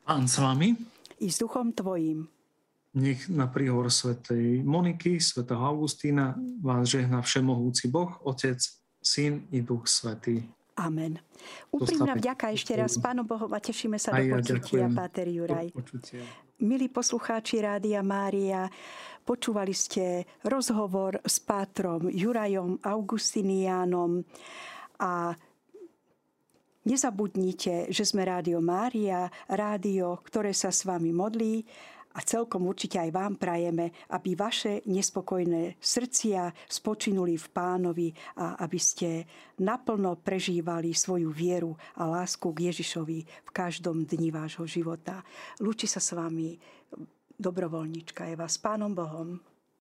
[0.07, 0.75] Pán s vami.
[1.21, 2.27] I s duchom tvojim.
[2.91, 8.59] Nech na príhor svätej Moniky, svätého Augustína vás žehná všemohúci Boh, Otec,
[8.99, 10.43] Syn i Duch Svetý.
[10.75, 11.21] Amen.
[11.71, 15.71] Úprimná vďaka ešte raz Pánu Bohu a tešíme sa Aj do počutia, ja Páter Juraj.
[16.61, 18.67] Milí poslucháči Rádia Mária,
[19.23, 24.25] počúvali ste rozhovor s Pátrom Jurajom Augustiniánom
[25.01, 25.33] a
[26.81, 31.61] Nezabudnite, že sme Rádio Mária, rádio, ktoré sa s vami modlí
[32.17, 38.09] a celkom určite aj vám prajeme, aby vaše nespokojné srdcia spočinuli v pánovi
[38.41, 39.29] a aby ste
[39.63, 45.23] naplno prežívali svoju vieru a lásku k Ježišovi v každom dni vášho života.
[45.63, 46.59] Lúči sa s vami
[47.41, 49.41] dobrovoľnička Eva s Pánom Bohom.